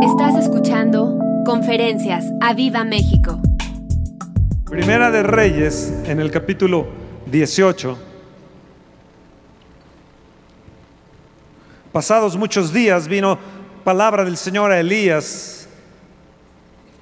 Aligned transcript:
Estás 0.00 0.36
escuchando 0.36 1.18
Conferencias 1.44 2.24
a 2.40 2.54
Viva 2.54 2.84
México. 2.84 3.40
Primera 4.70 5.10
de 5.10 5.24
Reyes, 5.24 5.92
en 6.06 6.20
el 6.20 6.30
capítulo 6.30 6.86
18. 7.26 7.98
Pasados 11.90 12.36
muchos 12.36 12.72
días 12.72 13.08
vino 13.08 13.40
palabra 13.82 14.24
del 14.24 14.36
Señor 14.36 14.70
a 14.70 14.78
Elías 14.78 15.68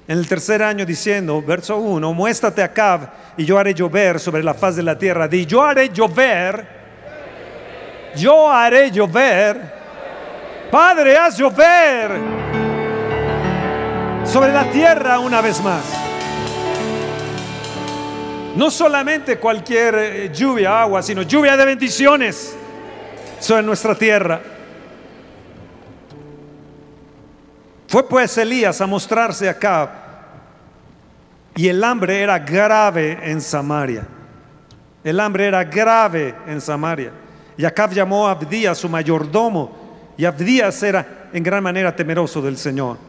en 0.07 0.17
el 0.17 0.27
tercer 0.27 0.63
año 0.63 0.83
diciendo, 0.83 1.39
verso 1.43 1.77
1, 1.77 2.13
muéstrate 2.13 2.63
acá 2.63 3.13
y 3.37 3.45
yo 3.45 3.59
haré 3.59 3.75
llover 3.75 4.19
sobre 4.19 4.43
la 4.43 4.55
faz 4.55 4.75
de 4.75 4.81
la 4.81 4.97
tierra. 4.97 5.27
Di, 5.27 5.45
yo 5.45 5.63
haré 5.63 5.89
llover, 5.89 6.67
yo 8.15 8.51
haré 8.51 8.89
llover, 8.89 9.77
Padre, 10.71 11.15
haz 11.15 11.37
llover 11.37 12.56
sobre 14.27 14.51
la 14.51 14.69
tierra 14.71 15.19
una 15.19 15.41
vez 15.41 15.61
más. 15.63 15.83
No 18.55 18.69
solamente 18.69 19.37
cualquier 19.37 19.95
eh, 19.95 20.31
lluvia, 20.33 20.81
agua, 20.81 21.01
sino 21.01 21.21
lluvia 21.21 21.55
de 21.55 21.65
bendiciones 21.65 22.55
sobre 23.39 23.63
nuestra 23.63 23.95
tierra. 23.95 24.41
Fue 27.87 28.07
pues 28.07 28.37
Elías 28.37 28.81
a 28.81 28.87
mostrarse 28.87 29.47
acá 29.47 29.91
y 31.55 31.69
el 31.69 31.83
hambre 31.83 32.21
era 32.21 32.39
grave 32.39 33.19
en 33.23 33.39
Samaria. 33.39 34.05
El 35.03 35.19
hambre 35.19 35.45
era 35.45 35.63
grave 35.63 36.35
en 36.47 36.59
Samaria. 36.59 37.11
Y 37.57 37.63
Acab 37.63 37.91
llamó 37.91 38.27
a 38.27 38.31
Abdías 38.31 38.77
su 38.77 38.89
mayordomo 38.89 39.71
y 40.17 40.25
Abdías 40.25 40.83
era 40.83 41.29
en 41.31 41.41
gran 41.43 41.63
manera 41.63 41.95
temeroso 41.95 42.41
del 42.41 42.57
Señor. 42.57 43.06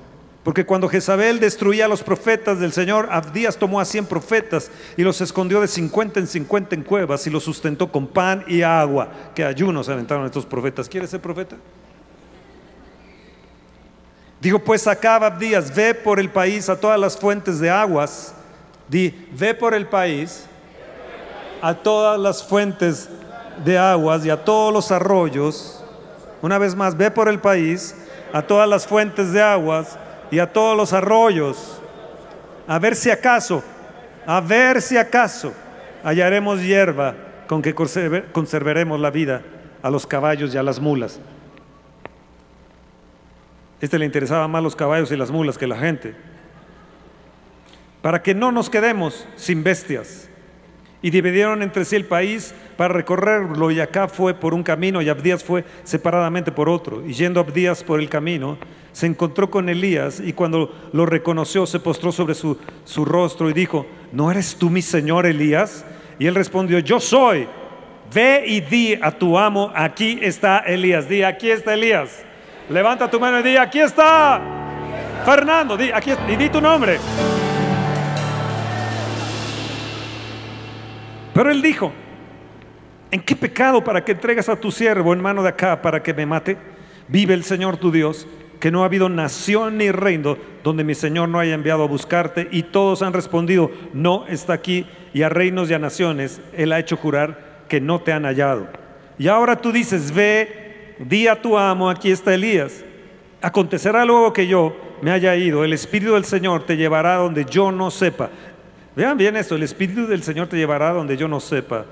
Porque 0.48 0.65
cuando 0.65 0.88
Jezabel 0.88 1.41
destruía 1.41 1.84
a 1.84 1.88
los 1.88 2.02
profetas 2.02 2.59
del 2.59 2.73
Señor, 2.73 3.09
Abdías 3.11 3.59
tomó 3.59 3.81
a 3.81 3.84
cien 3.84 4.06
profetas 4.06 4.70
y 4.97 5.03
los 5.03 5.20
escondió 5.20 5.61
de 5.61 5.69
cincuenta 5.69 6.20
en 6.20 6.27
cincuenta 6.27 6.75
en 6.75 6.84
cuevas 6.84 7.27
y 7.27 7.31
los 7.31 7.45
sustentó 7.45 7.92
con 7.92 8.06
pan 8.06 8.47
y 8.48 8.62
agua. 8.62 9.11
Que 9.34 9.45
ayunos 9.45 9.91
aventaron 9.91 10.25
estos 10.25 10.47
profetas. 10.47 10.89
¿Quieres 10.89 11.11
ser 11.11 11.20
profeta? 11.20 11.56
Dijo 14.41 14.58
pues 14.58 14.86
acaba 14.86 15.27
Abdías, 15.27 15.75
ve 15.75 15.92
por 15.92 16.19
el 16.19 16.31
país 16.31 16.70
a 16.70 16.80
todas 16.80 16.98
las 16.98 17.14
fuentes 17.14 17.61
de 17.61 17.69
aguas. 17.69 18.33
Di, 18.89 19.28
ve 19.33 19.53
por 19.53 19.75
el 19.75 19.86
país 19.86 20.47
a 21.61 21.75
todas 21.75 22.19
las 22.19 22.42
fuentes 22.42 23.11
de 23.67 23.77
aguas 23.77 24.25
y 24.25 24.30
a 24.30 24.42
todos 24.42 24.73
los 24.73 24.91
arroyos. 24.92 25.84
Una 26.41 26.56
vez 26.56 26.75
más, 26.75 26.97
ve 26.97 27.11
por 27.11 27.28
el 27.28 27.39
país 27.39 27.95
a 28.33 28.41
todas 28.41 28.67
las 28.67 28.86
fuentes 28.86 29.30
de 29.30 29.42
aguas 29.42 29.98
y 30.31 30.39
a 30.39 30.53
todos 30.53 30.77
los 30.77 30.93
arroyos, 30.93 31.81
a 32.67 32.79
ver 32.79 32.95
si 32.95 33.11
acaso, 33.11 33.62
a 34.27 34.41
ver 34.41 34.83
si 34.83 34.97
acaso 34.97 35.53
hallaremos 36.05 36.62
hierba 36.62 37.15
con 37.47 37.62
que 37.62 37.75
conservaremos 37.75 39.01
la 39.01 39.11
vida 39.11 39.43
a 39.83 39.91
los 39.91 40.07
caballos 40.07 40.55
y 40.55 40.59
a 40.59 40.62
las 40.62 40.81
mulas. 40.81 41.20
Este 43.81 43.98
le 43.98 44.05
interesaba 44.05 44.48
más 44.48 44.62
los 44.62 44.77
caballos 44.77 45.11
y 45.12 45.17
las 45.17 45.31
mulas 45.31 45.57
que 45.57 45.67
la 45.67 45.79
gente. 45.79 46.15
Para 48.03 48.23
que 48.23 48.35
no 48.35 48.53
nos 48.53 48.70
quedemos 48.70 49.27
sin 49.37 49.63
bestias. 49.63 50.29
Y 51.01 51.11
dividieron 51.11 51.63
entre 51.63 51.85
sí 51.85 51.95
el 51.95 52.05
país 52.05 52.55
para 52.79 52.95
recorrerlo 52.95 53.73
y 53.73 53.81
acá 53.81 54.07
fue 54.07 54.34
por 54.34 54.55
un 54.55 54.62
camino 54.62 55.03
y 55.03 55.09
Abdías 55.09 55.43
fue 55.43 55.65
separadamente 55.83 56.53
por 56.53 56.69
otro. 56.69 57.05
Y 57.05 57.12
yendo 57.12 57.41
Abdías 57.41 57.83
por 57.83 57.98
el 57.98 58.09
camino, 58.09 58.57
se 58.93 59.07
encontró 59.07 59.51
con 59.51 59.69
Elías 59.69 60.23
y 60.25 60.33
cuando 60.33 60.73
lo 60.93 61.05
reconoció 61.05 61.67
se 61.67 61.81
postró 61.81 62.12
sobre 62.12 62.37
su, 62.37 62.57
su 62.85 63.05
rostro 63.05 63.51
y 63.51 63.53
dijo, 63.53 63.85
¿no 64.12 64.31
eres 64.31 64.55
tú 64.55 64.70
mi 64.70 64.81
señor 64.81 65.27
Elías? 65.27 65.85
Y 66.20 66.29
él 66.29 66.37
respondió, 66.37 66.79
yo 66.79 67.01
soy. 67.01 67.48
Ve 68.14 68.45
y 68.47 68.61
di 68.61 68.97
a 69.02 69.11
tu 69.11 69.36
amo, 69.36 69.73
aquí 69.75 70.20
está 70.23 70.61
Elías. 70.61 71.08
Di, 71.08 71.25
aquí 71.25 71.51
está 71.51 71.75
Elías. 71.75 72.23
Levanta 72.70 73.11
tu 73.11 73.19
mano 73.19 73.41
y 73.41 73.42
di, 73.42 73.57
aquí 73.57 73.81
está 73.81 74.41
Fernando. 75.25 75.77
Di, 75.77 75.91
aquí, 75.91 76.13
y 76.29 76.36
di 76.36 76.48
tu 76.48 76.61
nombre. 76.61 77.01
Pero 81.35 81.51
él 81.51 81.61
dijo, 81.61 81.92
¿en 83.11 83.20
qué 83.20 83.36
pecado 83.36 83.83
para 83.83 84.05
que 84.05 84.13
entregas 84.13 84.48
a 84.48 84.57
tu 84.57 84.70
siervo 84.70 85.13
en 85.13 85.20
mano 85.20 85.42
de 85.42 85.51
acá 85.51 85.80
para 85.83 86.02
que 86.02 86.14
me 86.14 86.27
mate? 86.27 86.57
Vive 87.08 87.35
el 87.35 87.45
Señor 87.45 87.79
tu 87.79 87.91
Dios, 87.91 88.27
que 88.61 88.70
no 88.70 88.83
ha 88.83 88.86
habido 88.86 89.08
nación 89.08 89.79
ni 89.79 89.91
reino 89.91 90.36
donde 90.64 90.85
mi 90.85 90.95
Señor 90.95 91.29
no 91.29 91.39
haya 91.39 91.55
enviado 91.55 91.85
a 91.85 91.86
buscarte. 91.86 92.48
Y 92.51 92.64
todos 92.64 93.02
han 93.02 93.13
respondido, 93.13 93.70
no 93.92 94.27
está 94.27 94.52
aquí. 94.52 94.86
Y 95.14 95.23
a 95.23 95.29
reinos 95.29 95.70
y 95.70 95.74
a 95.74 95.79
naciones 95.79 96.41
Él 96.52 96.73
ha 96.73 96.79
hecho 96.79 96.96
jurar 96.96 97.64
que 97.69 97.80
no 97.80 98.01
te 98.01 98.13
han 98.13 98.24
hallado. 98.24 98.69
Y 99.19 99.29
ahora 99.29 99.57
tú 99.57 99.73
dices, 99.73 100.13
ve, 100.13 100.95
di 100.98 101.27
a 101.27 101.40
tu 101.40 101.57
amo, 101.57 101.89
aquí 101.89 102.11
está 102.11 102.35
Elías. 102.35 102.85
Acontecerá 103.40 104.05
luego 104.05 104.33
que 104.33 104.46
yo 104.46 104.77
me 105.01 105.11
haya 105.13 105.36
ido, 105.36 105.64
el 105.64 105.73
Espíritu 105.73 106.14
del 106.14 106.25
Señor 106.25 106.64
te 106.64 106.77
llevará 106.77 107.17
donde 107.17 107.45
yo 107.45 107.70
no 107.70 107.90
sepa. 107.90 108.30
Vean 108.96 109.17
bien 109.17 109.36
esto, 109.36 109.55
el 109.55 109.63
Espíritu 109.63 110.07
del 110.07 110.23
Señor 110.23 110.48
te 110.48 110.57
llevará 110.57 110.92
donde 110.92 111.17
yo 111.17 111.29
no 111.29 111.39
sepa. 111.40 111.86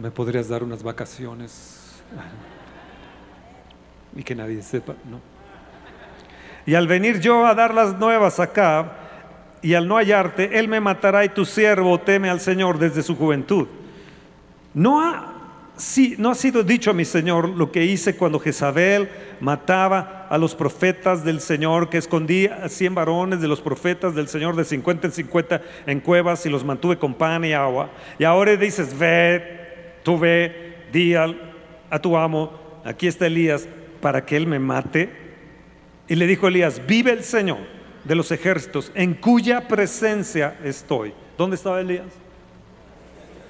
¿Me 0.00 0.10
podrías 0.10 0.48
dar 0.48 0.62
unas 0.62 0.82
vacaciones? 0.82 2.02
Y 4.16 4.22
que 4.22 4.34
nadie 4.34 4.62
sepa, 4.62 4.94
¿no? 5.10 5.20
Y 6.66 6.74
al 6.74 6.86
venir 6.86 7.20
yo 7.20 7.46
a 7.46 7.54
dar 7.54 7.74
las 7.74 7.98
nuevas 7.98 8.40
acá, 8.40 8.92
y 9.62 9.74
al 9.74 9.88
no 9.88 9.96
hallarte, 9.96 10.58
Él 10.58 10.68
me 10.68 10.80
matará 10.80 11.24
y 11.24 11.30
tu 11.30 11.44
siervo 11.44 11.98
teme 12.00 12.28
al 12.28 12.40
Señor 12.40 12.78
desde 12.78 13.02
su 13.02 13.16
juventud. 13.16 13.66
No 14.74 15.00
ha 15.00 15.34
Sí, 15.76 16.14
no 16.18 16.30
ha 16.30 16.36
sido 16.36 16.62
dicho 16.62 16.92
a 16.92 16.94
mi 16.94 17.04
Señor 17.04 17.48
lo 17.48 17.72
que 17.72 17.84
hice 17.84 18.16
cuando 18.16 18.38
Jezabel 18.38 19.08
mataba 19.40 20.28
a 20.30 20.38
los 20.38 20.54
profetas 20.54 21.24
del 21.24 21.40
Señor, 21.40 21.90
que 21.90 21.98
escondí 21.98 22.46
a 22.46 22.68
cien 22.68 22.94
varones 22.94 23.40
de 23.40 23.48
los 23.48 23.60
profetas 23.60 24.14
del 24.14 24.28
Señor 24.28 24.54
de 24.54 24.64
50 24.64 25.08
en 25.08 25.12
50 25.12 25.62
en 25.86 25.98
cuevas 25.98 26.46
y 26.46 26.48
los 26.48 26.64
mantuve 26.64 26.96
con 26.96 27.14
pan 27.14 27.44
y 27.44 27.54
agua. 27.54 27.90
Y 28.20 28.24
ahora 28.24 28.54
dices, 28.54 28.96
ve, 28.96 29.63
tú 30.04 30.16
ve, 30.16 30.76
di 30.92 31.16
a 31.16 31.98
tu 32.00 32.16
amo, 32.16 32.52
aquí 32.84 33.08
está 33.08 33.26
Elías, 33.26 33.66
para 34.00 34.24
que 34.24 34.36
él 34.36 34.46
me 34.46 34.60
mate. 34.60 35.10
Y 36.06 36.14
le 36.14 36.28
dijo 36.28 36.46
Elías, 36.46 36.80
vive 36.86 37.10
el 37.10 37.24
Señor 37.24 37.58
de 38.04 38.14
los 38.14 38.30
ejércitos, 38.30 38.92
en 38.94 39.14
cuya 39.14 39.66
presencia 39.66 40.56
estoy. 40.62 41.12
¿Dónde 41.36 41.56
estaba 41.56 41.80
Elías? 41.80 42.24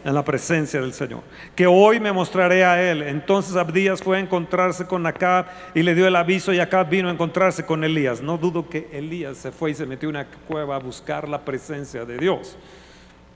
en 0.04 0.14
la 0.14 0.24
presencia 0.24 0.80
del 0.80 0.92
Señor. 0.92 1.22
Que 1.54 1.66
hoy 1.66 1.98
me 1.98 2.12
mostraré 2.12 2.64
a 2.64 2.90
él. 2.90 3.02
Entonces 3.02 3.56
Abdías 3.56 4.02
fue 4.02 4.18
a 4.18 4.20
encontrarse 4.20 4.86
con 4.86 5.06
Acab 5.06 5.46
y 5.74 5.82
le 5.82 5.94
dio 5.94 6.06
el 6.06 6.14
aviso 6.14 6.52
y 6.52 6.60
Acab 6.60 6.88
vino 6.88 7.08
a 7.08 7.12
encontrarse 7.12 7.64
con 7.64 7.82
Elías. 7.82 8.20
No 8.20 8.36
dudo 8.36 8.68
que 8.68 8.88
Elías 8.92 9.38
se 9.38 9.50
fue 9.50 9.70
y 9.70 9.74
se 9.74 9.86
metió 9.86 10.10
en 10.10 10.16
una 10.16 10.26
cueva 10.46 10.76
a 10.76 10.78
buscar 10.78 11.28
la 11.28 11.44
presencia 11.44 12.04
de 12.04 12.18
Dios. 12.18 12.56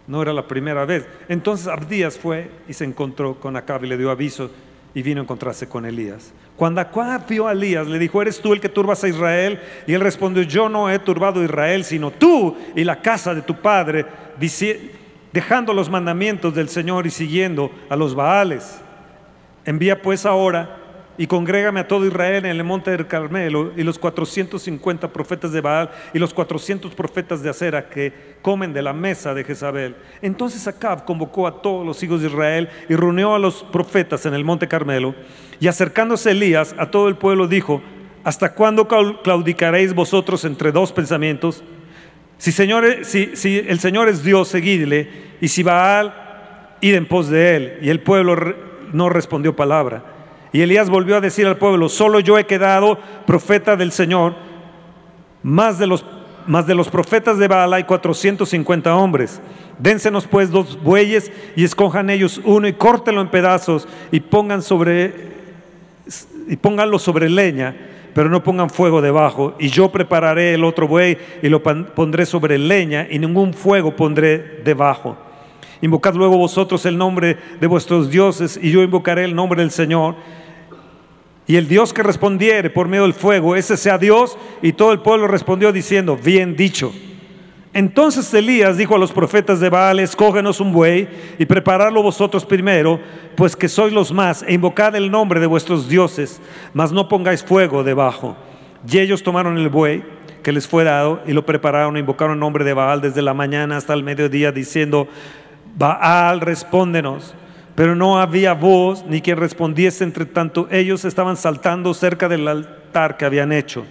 No 0.08 0.22
era 0.22 0.32
la 0.32 0.48
primera 0.48 0.84
vez. 0.84 1.06
Entonces 1.28 1.69
Abdías 1.69 2.19
fue 2.19 2.50
y 2.66 2.72
se 2.72 2.84
encontró 2.84 3.38
con 3.38 3.56
Acab 3.56 3.84
y 3.84 3.88
le 3.88 3.98
dio 3.98 4.10
aviso 4.10 4.50
y 4.94 5.02
vino 5.02 5.20
a 5.20 5.24
encontrarse 5.24 5.69
con 5.69 5.84
Elías. 5.84 6.32
Cuando 6.56 6.80
Acab 6.80 7.28
vio 7.28 7.46
a 7.46 7.52
Elías, 7.52 7.86
le 7.86 7.98
dijo, 7.98 8.20
¿eres 8.20 8.41
tú 8.41 8.54
el 8.54 8.60
que 8.60 8.70
turbas 8.70 9.04
a 9.04 9.08
Israel? 9.08 9.60
Y 9.86 9.92
él 9.92 10.00
respondió, 10.00 10.42
yo 10.42 10.69
no 10.69 10.91
he 10.91 10.98
turbado 10.98 11.41
a 11.41 11.44
Israel, 11.44 11.84
sino 11.84 12.10
tú 12.10 12.56
y 12.74 12.82
la 12.84 13.00
casa 13.00 13.34
de 13.34 13.42
tu 13.42 13.54
padre, 13.56 14.06
dejando 15.30 15.74
los 15.74 15.91
mandamientos 15.91 16.54
del 16.54 16.70
Señor 16.70 17.06
y 17.06 17.10
siguiendo 17.10 17.70
a 17.90 17.94
los 17.94 18.14
Baales. 18.14 18.80
Envía 19.66 20.00
pues 20.00 20.25
ahora 20.25 20.77
y 21.18 21.26
congrégame 21.26 21.80
a 21.80 21.88
todo 21.88 22.06
Israel 22.06 22.44
en 22.44 22.52
el 22.52 22.62
monte 22.62 22.92
del 22.92 23.08
Carmelo 23.08 23.72
y 23.76 23.82
los 23.82 23.98
450 23.98 25.12
profetas 25.12 25.52
de 25.52 25.60
Baal 25.60 25.90
y 26.14 26.19
los 26.20 26.32
400 26.32 26.94
profetas 26.94 27.43
de 27.43 27.50
Acera 27.50 27.88
que 27.90 28.37
comen 28.40 28.72
de 28.72 28.81
la 28.81 28.93
mesa 28.93 29.34
de 29.34 29.43
Jezabel. 29.43 29.96
Entonces 30.22 30.66
Acab 30.69 31.04
convocó 31.04 31.48
a 31.48 31.60
todos 31.60 31.84
los 31.84 32.00
hijos 32.04 32.22
de 32.22 32.28
Israel 32.28 32.69
y 32.88 32.94
reunió 32.94 33.34
a 33.34 33.40
los 33.40 33.64
profetas 33.64 34.25
en 34.26 34.34
el 34.34 34.44
monte 34.44 34.69
Carmelo 34.69 35.14
y 35.58 35.66
acercándose 35.66 36.31
Elías 36.31 36.75
a 36.78 36.90
todo 36.90 37.08
el 37.08 37.16
pueblo 37.16 37.48
dijo, 37.48 37.82
¿hasta 38.22 38.54
cuándo 38.54 38.87
claudicaréis 38.87 39.93
vosotros 39.93 40.44
entre 40.44 40.70
dos 40.70 40.93
pensamientos? 40.93 41.64
Si, 42.37 42.52
si, 42.52 43.37
si 43.37 43.58
el 43.58 43.81
Señor 43.81 44.08
es 44.08 44.22
Dios, 44.22 44.46
seguidle, 44.46 45.10
y 45.40 45.48
si 45.48 45.64
Baal, 45.64 46.14
id 46.81 46.94
en 46.94 47.06
pos 47.06 47.28
de 47.28 47.56
él. 47.56 47.78
Y 47.82 47.90
el 47.90 48.00
pueblo 48.00 48.37
no 48.93 49.08
respondió 49.08 49.56
palabra. 49.56 50.18
Y 50.52 50.62
Elías 50.62 50.90
volvió 50.90 51.16
a 51.16 51.20
decir 51.20 51.46
al 51.46 51.58
pueblo, 51.58 51.88
solo 51.88 52.20
yo 52.20 52.38
he 52.38 52.46
quedado 52.46 52.98
profeta 53.26 53.76
del 53.76 53.92
Señor, 53.92 54.34
más 55.42 55.78
de 55.78 55.86
los, 55.86 56.04
más 56.46 56.66
de 56.66 56.74
los 56.74 56.88
profetas 56.88 57.38
de 57.38 57.48
Baal 57.48 57.74
hay 57.74 57.84
450 57.84 58.94
hombres. 58.96 59.40
Dénsenos 59.78 60.26
pues 60.26 60.50
dos 60.50 60.82
bueyes 60.82 61.30
y 61.54 61.64
escojan 61.64 62.10
ellos 62.10 62.40
uno 62.44 62.66
y 62.66 62.72
córtenlo 62.72 63.20
en 63.20 63.28
pedazos 63.28 63.86
y 64.10 64.20
pongan 64.20 64.62
sobre 64.62 65.38
y 66.48 66.56
pónganlo 66.56 66.98
sobre 66.98 67.28
leña 67.28 67.76
pero 68.18 68.30
no 68.30 68.42
pongan 68.42 68.68
fuego 68.68 69.00
debajo. 69.00 69.54
Y 69.60 69.68
yo 69.68 69.92
prepararé 69.92 70.54
el 70.54 70.64
otro 70.64 70.88
buey 70.88 71.16
y 71.40 71.48
lo 71.48 71.62
pondré 71.62 72.26
sobre 72.26 72.58
leña 72.58 73.06
y 73.08 73.20
ningún 73.20 73.54
fuego 73.54 73.94
pondré 73.94 74.60
debajo. 74.64 75.16
Invocad 75.82 76.14
luego 76.14 76.36
vosotros 76.36 76.84
el 76.86 76.98
nombre 76.98 77.36
de 77.60 77.66
vuestros 77.68 78.10
dioses 78.10 78.58
y 78.60 78.72
yo 78.72 78.82
invocaré 78.82 79.24
el 79.24 79.36
nombre 79.36 79.62
del 79.62 79.70
Señor. 79.70 80.16
Y 81.48 81.56
el 81.56 81.66
Dios 81.66 81.94
que 81.94 82.02
respondiere 82.02 82.68
por 82.68 82.88
medio 82.88 83.04
del 83.04 83.14
fuego, 83.14 83.56
ese 83.56 83.78
sea 83.78 83.96
Dios. 83.96 84.36
Y 84.60 84.74
todo 84.74 84.92
el 84.92 85.00
pueblo 85.00 85.26
respondió 85.26 85.72
diciendo, 85.72 86.16
bien 86.22 86.54
dicho. 86.54 86.92
Entonces 87.72 88.32
Elías 88.34 88.76
dijo 88.76 88.94
a 88.94 88.98
los 88.98 89.12
profetas 89.12 89.58
de 89.58 89.70
Baal, 89.70 89.98
escógenos 89.98 90.60
un 90.60 90.72
buey 90.72 91.08
y 91.38 91.46
preparadlo 91.46 92.02
vosotros 92.02 92.44
primero, 92.44 93.00
pues 93.34 93.56
que 93.56 93.68
sois 93.68 93.92
los 93.92 94.12
más, 94.12 94.42
e 94.42 94.52
invocad 94.52 94.94
el 94.96 95.10
nombre 95.10 95.38
de 95.40 95.46
vuestros 95.46 95.88
dioses, 95.88 96.40
mas 96.74 96.92
no 96.92 97.08
pongáis 97.08 97.42
fuego 97.42 97.82
debajo. 97.82 98.36
Y 98.90 98.98
ellos 98.98 99.22
tomaron 99.22 99.56
el 99.58 99.68
buey 99.68 100.02
que 100.42 100.52
les 100.52 100.68
fue 100.68 100.84
dado 100.84 101.20
y 101.26 101.32
lo 101.32 101.46
prepararon 101.46 101.96
e 101.96 102.00
invocaron 102.00 102.34
el 102.34 102.40
nombre 102.40 102.64
de 102.64 102.74
Baal 102.74 103.00
desde 103.00 103.22
la 103.22 103.34
mañana 103.34 103.76
hasta 103.76 103.94
el 103.94 104.02
mediodía, 104.02 104.52
diciendo, 104.52 105.08
Baal, 105.76 106.40
respóndenos. 106.40 107.34
Pero 107.78 107.94
no 107.94 108.19
había 108.19 108.54
voz 108.54 109.04
ni 109.06 109.20
quien 109.20 109.36
respondiese, 109.36 110.02
entre 110.02 110.26
tanto 110.26 110.66
ellos 110.69 111.04
estaban 111.04 111.36
saltando 111.36 111.94
cerca 111.94 112.28
del 112.28 112.48
altar 112.48 113.16
que 113.16 113.25
habían 113.25 113.52
hecho. 113.52 113.84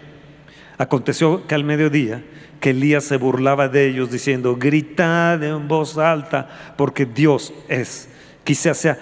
Aconteció 0.77 1.47
que 1.47 1.55
al 1.55 1.63
mediodía, 1.63 2.21
que 2.59 2.71
Elías 2.71 3.05
se 3.05 3.15
burlaba 3.15 3.69
de 3.69 3.87
ellos 3.87 4.11
diciendo, 4.11 4.57
gritad 4.57 5.41
en 5.41 5.69
voz 5.69 5.97
alta, 5.97 6.49
porque 6.75 7.05
Dios 7.05 7.53
es. 7.69 8.09
Quizás 8.43 8.77
sea, 8.77 8.97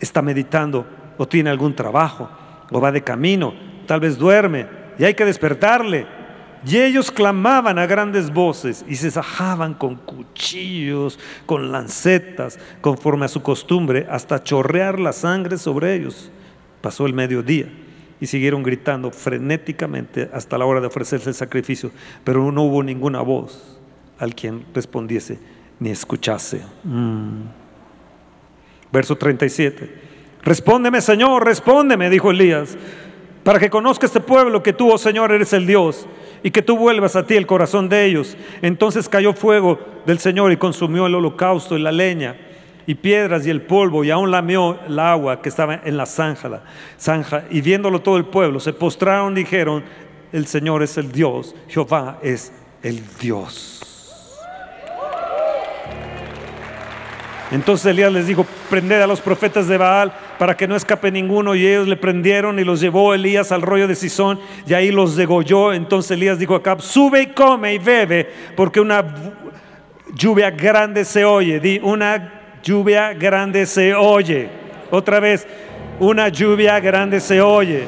está 0.00 0.22
meditando 0.22 0.84
o 1.16 1.28
tiene 1.28 1.50
algún 1.50 1.76
trabajo 1.76 2.28
o 2.68 2.80
va 2.80 2.90
de 2.90 3.04
camino, 3.04 3.54
tal 3.86 4.00
vez 4.00 4.18
duerme 4.18 4.66
y 4.98 5.04
hay 5.04 5.14
que 5.14 5.24
despertarle. 5.24 6.08
Y 6.66 6.76
ellos 6.78 7.10
clamaban 7.10 7.78
a 7.78 7.86
grandes 7.86 8.32
voces 8.32 8.84
y 8.86 8.96
se 8.96 9.10
sajaban 9.10 9.74
con 9.74 9.96
cuchillos, 9.96 11.18
con 11.46 11.72
lancetas, 11.72 12.58
conforme 12.80 13.24
a 13.24 13.28
su 13.28 13.42
costumbre, 13.42 14.06
hasta 14.10 14.42
chorrear 14.42 15.00
la 15.00 15.12
sangre 15.12 15.56
sobre 15.56 15.94
ellos. 15.94 16.30
Pasó 16.82 17.06
el 17.06 17.14
mediodía 17.14 17.66
y 18.20 18.26
siguieron 18.26 18.62
gritando 18.62 19.10
frenéticamente 19.10 20.28
hasta 20.34 20.58
la 20.58 20.66
hora 20.66 20.80
de 20.80 20.88
ofrecerse 20.88 21.30
el 21.30 21.34
sacrificio, 21.34 21.90
pero 22.24 22.52
no 22.52 22.62
hubo 22.62 22.82
ninguna 22.82 23.22
voz 23.22 23.78
al 24.18 24.34
quien 24.34 24.66
respondiese 24.74 25.38
ni 25.78 25.90
escuchase. 25.90 26.60
Mm. 26.84 27.40
Verso 28.92 29.16
37. 29.16 30.10
Respóndeme, 30.42 31.00
Señor, 31.00 31.44
respóndeme, 31.44 32.10
dijo 32.10 32.30
Elías, 32.30 32.76
para 33.42 33.58
que 33.58 33.70
conozca 33.70 34.04
este 34.04 34.20
pueblo 34.20 34.62
que 34.62 34.74
tú, 34.74 34.90
oh 34.90 34.98
Señor, 34.98 35.32
eres 35.32 35.52
el 35.54 35.66
Dios 35.66 36.06
y 36.42 36.50
que 36.50 36.62
tú 36.62 36.76
vuelvas 36.76 37.16
a 37.16 37.26
ti 37.26 37.36
el 37.36 37.46
corazón 37.46 37.88
de 37.88 38.06
ellos. 38.06 38.36
Entonces 38.62 39.08
cayó 39.08 39.32
fuego 39.32 39.78
del 40.06 40.18
Señor 40.18 40.52
y 40.52 40.56
consumió 40.56 41.06
el 41.06 41.14
holocausto 41.14 41.76
y 41.76 41.82
la 41.82 41.92
leña 41.92 42.36
y 42.86 42.94
piedras 42.94 43.46
y 43.46 43.50
el 43.50 43.62
polvo, 43.62 44.02
y 44.02 44.10
aún 44.10 44.30
lamió 44.30 44.78
el 44.86 44.98
agua 44.98 45.42
que 45.42 45.48
estaba 45.48 45.80
en 45.84 45.96
la 45.96 46.06
zanja. 46.06 46.62
Y 47.50 47.60
viéndolo 47.60 48.00
todo 48.00 48.16
el 48.16 48.24
pueblo, 48.24 48.58
se 48.58 48.72
postraron 48.72 49.34
y 49.34 49.40
dijeron, 49.40 49.84
el 50.32 50.46
Señor 50.46 50.82
es 50.82 50.96
el 50.98 51.12
Dios, 51.12 51.54
Jehová 51.68 52.18
es 52.22 52.52
el 52.82 53.00
Dios. 53.20 53.80
Entonces 57.52 57.86
Elías 57.86 58.12
les 58.12 58.26
dijo, 58.26 58.46
prended 58.68 59.02
a 59.02 59.06
los 59.06 59.20
profetas 59.20 59.68
de 59.68 59.76
Baal 59.76 60.12
para 60.40 60.56
que 60.56 60.66
no 60.66 60.74
escape 60.74 61.12
ninguno. 61.12 61.54
Y 61.54 61.66
ellos 61.66 61.86
le 61.86 61.98
prendieron 61.98 62.58
y 62.58 62.64
los 62.64 62.80
llevó 62.80 63.12
Elías 63.12 63.52
al 63.52 63.60
rollo 63.60 63.86
de 63.86 63.94
Sison 63.94 64.40
y 64.66 64.72
ahí 64.72 64.90
los 64.90 65.14
degolló. 65.14 65.74
Entonces 65.74 66.12
Elías 66.12 66.38
dijo 66.38 66.54
a 66.54 66.56
Acab, 66.56 66.80
sube 66.80 67.20
y 67.20 67.26
come 67.26 67.74
y 67.74 67.78
bebe, 67.78 68.26
porque 68.56 68.80
una 68.80 69.04
lluvia 70.14 70.50
grande 70.50 71.04
se 71.04 71.26
oye. 71.26 71.60
Di, 71.60 71.78
una 71.82 72.56
lluvia 72.62 73.12
grande 73.12 73.66
se 73.66 73.94
oye. 73.94 74.48
Otra 74.90 75.20
vez, 75.20 75.46
una 75.98 76.30
lluvia 76.30 76.80
grande 76.80 77.20
se 77.20 77.42
oye. 77.42 77.84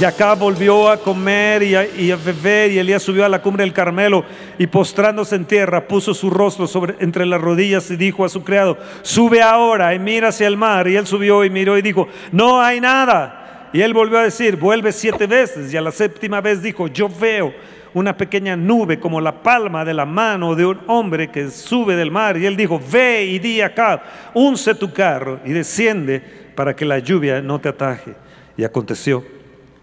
Y 0.00 0.04
acá 0.04 0.34
volvió 0.34 0.88
a 0.88 0.96
comer 0.96 1.62
y 1.62 2.10
a, 2.10 2.16
beber 2.16 2.72
y 2.72 2.78
Elías 2.78 3.02
subió 3.02 3.24
a 3.24 3.28
la 3.28 3.42
cumbre 3.42 3.62
del 3.62 3.72
Carmelo 3.72 4.24
y 4.58 4.66
postrándose 4.66 5.36
en 5.36 5.44
tierra 5.44 5.86
puso 5.86 6.14
su 6.14 6.30
rostro 6.30 6.66
sobre, 6.66 6.96
entre 6.98 7.26
las 7.26 7.40
rodillas 7.40 7.88
y 7.90 7.96
dijo 7.96 8.24
a 8.24 8.28
su 8.28 8.42
criado, 8.42 8.78
sube 9.02 9.42
ahora 9.42 9.94
y 9.94 9.98
mira 9.98 10.28
hacia 10.28 10.48
el 10.48 10.56
mar. 10.56 10.88
Y 10.88 10.96
él 10.96 11.06
subió 11.06 11.44
y 11.44 11.50
miró 11.50 11.78
y 11.78 11.82
dijo, 11.82 12.08
no 12.32 12.60
hay 12.60 12.80
nada. 12.80 13.68
Y 13.72 13.82
él 13.82 13.94
volvió 13.94 14.18
a 14.18 14.24
decir, 14.24 14.56
vuelve 14.56 14.92
siete 14.92 15.26
veces. 15.26 15.72
Y 15.72 15.76
a 15.76 15.82
la 15.82 15.92
séptima 15.92 16.40
vez 16.40 16.62
dijo, 16.62 16.88
yo 16.88 17.08
veo 17.08 17.54
una 17.94 18.16
pequeña 18.16 18.56
nube 18.56 18.98
como 18.98 19.20
la 19.20 19.42
palma 19.42 19.84
de 19.84 19.94
la 19.94 20.06
mano 20.06 20.54
de 20.54 20.66
un 20.66 20.80
hombre 20.86 21.30
que 21.30 21.50
sube 21.50 21.94
del 21.94 22.10
mar. 22.10 22.38
Y 22.38 22.46
él 22.46 22.56
dijo, 22.56 22.80
ve 22.90 23.24
y 23.26 23.38
di 23.38 23.60
acá, 23.60 24.02
unce 24.34 24.74
tu 24.74 24.92
carro 24.92 25.38
y 25.44 25.52
desciende 25.52 26.22
para 26.54 26.74
que 26.74 26.84
la 26.84 26.98
lluvia 26.98 27.40
no 27.40 27.60
te 27.60 27.68
ataje. 27.68 28.14
Y 28.56 28.64
aconteció, 28.64 29.24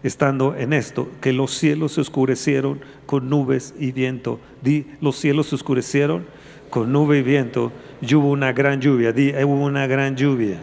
estando 0.04 0.56
en 0.56 0.74
esto, 0.74 1.10
que 1.22 1.34
los 1.34 1.52
cielos 1.52 1.94
se 1.94 2.02
oscurecieron 2.02 2.82
con 3.06 3.30
nubes 3.30 3.74
y 3.78 3.92
viento. 3.92 4.40
Di, 4.62 4.86
los 5.02 5.18
cielos 5.18 5.48
se 5.48 5.56
oscurecieron 5.56 6.26
con 6.70 6.92
nube 6.92 7.20
y 7.20 7.24
viento. 7.24 7.72
Y 8.02 8.16
hubo 8.16 8.30
una 8.30 8.54
gran 8.54 8.80
lluvia. 8.80 9.12
Di, 9.12 9.34
hubo 9.44 9.66
una 9.66 9.88
gran 9.88 10.16
lluvia. 10.16 10.58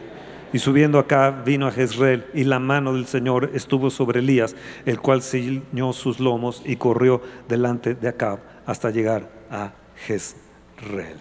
Y 0.52 0.58
subiendo 0.58 0.98
acá 0.98 1.30
vino 1.44 1.66
a 1.66 1.72
Jezreel 1.72 2.26
y 2.32 2.44
la 2.44 2.58
mano 2.58 2.94
del 2.94 3.06
Señor 3.06 3.50
estuvo 3.52 3.90
sobre 3.90 4.20
Elías, 4.20 4.54
el 4.86 5.00
cual 5.00 5.22
ciñó 5.22 5.92
sus 5.92 6.20
lomos 6.20 6.62
y 6.64 6.76
corrió 6.76 7.20
delante 7.48 7.94
de 7.94 8.08
Acab 8.08 8.38
hasta 8.64 8.90
llegar 8.90 9.28
a 9.50 9.72
Jezreel. 10.06 11.18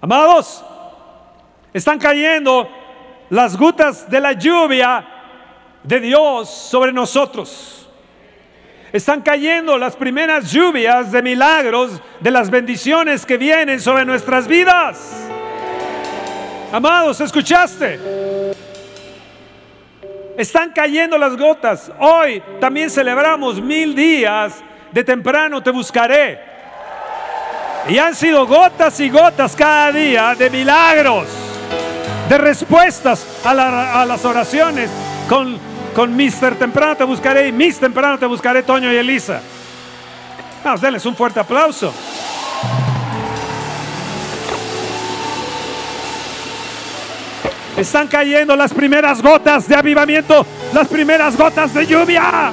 Amados, 0.00 0.64
están 1.72 1.98
cayendo 1.98 2.68
las 3.30 3.56
gotas 3.56 4.10
de 4.10 4.20
la 4.20 4.32
lluvia 4.32 5.17
de 5.88 6.00
Dios 6.00 6.50
sobre 6.50 6.92
nosotros. 6.92 7.88
Están 8.92 9.22
cayendo 9.22 9.78
las 9.78 9.96
primeras 9.96 10.52
lluvias 10.52 11.10
de 11.10 11.22
milagros, 11.22 12.00
de 12.20 12.30
las 12.30 12.50
bendiciones 12.50 13.24
que 13.24 13.38
vienen 13.38 13.80
sobre 13.80 14.04
nuestras 14.04 14.46
vidas. 14.46 15.28
Amados, 16.70 17.20
¿escuchaste? 17.22 17.98
Están 20.36 20.72
cayendo 20.72 21.16
las 21.16 21.36
gotas. 21.36 21.90
Hoy 21.98 22.42
también 22.60 22.90
celebramos 22.90 23.60
mil 23.60 23.94
días 23.94 24.62
de 24.92 25.02
temprano 25.02 25.62
te 25.62 25.70
buscaré. 25.70 26.38
Y 27.88 27.96
han 27.96 28.14
sido 28.14 28.46
gotas 28.46 29.00
y 29.00 29.08
gotas 29.08 29.56
cada 29.56 29.90
día 29.92 30.34
de 30.34 30.50
milagros, 30.50 31.26
de 32.28 32.36
respuestas 32.36 33.26
a, 33.44 34.04
las 34.04 34.24
oraciones 34.26 34.90
con, 35.28 35.58
con 35.94 36.14
Mister 36.14 36.54
Temprano 36.56 36.96
te 36.96 37.04
buscaré 37.04 37.48
y 37.48 37.52
Miss 37.52 37.78
Temprano 37.78 38.18
te 38.18 38.26
buscaré, 38.26 38.62
Toño 38.62 38.92
y 38.92 38.96
Elisa. 38.96 39.40
Vamos, 40.64 40.80
denles 40.80 41.04
un 41.06 41.14
fuerte 41.14 41.40
aplauso. 41.40 41.92
Están 47.76 48.08
cayendo 48.08 48.56
las 48.56 48.74
primeras 48.74 49.22
gotas 49.22 49.68
de 49.68 49.76
avivamiento, 49.76 50.44
las 50.72 50.88
primeras 50.88 51.36
gotas 51.36 51.72
de 51.74 51.86
lluvia. 51.86 52.50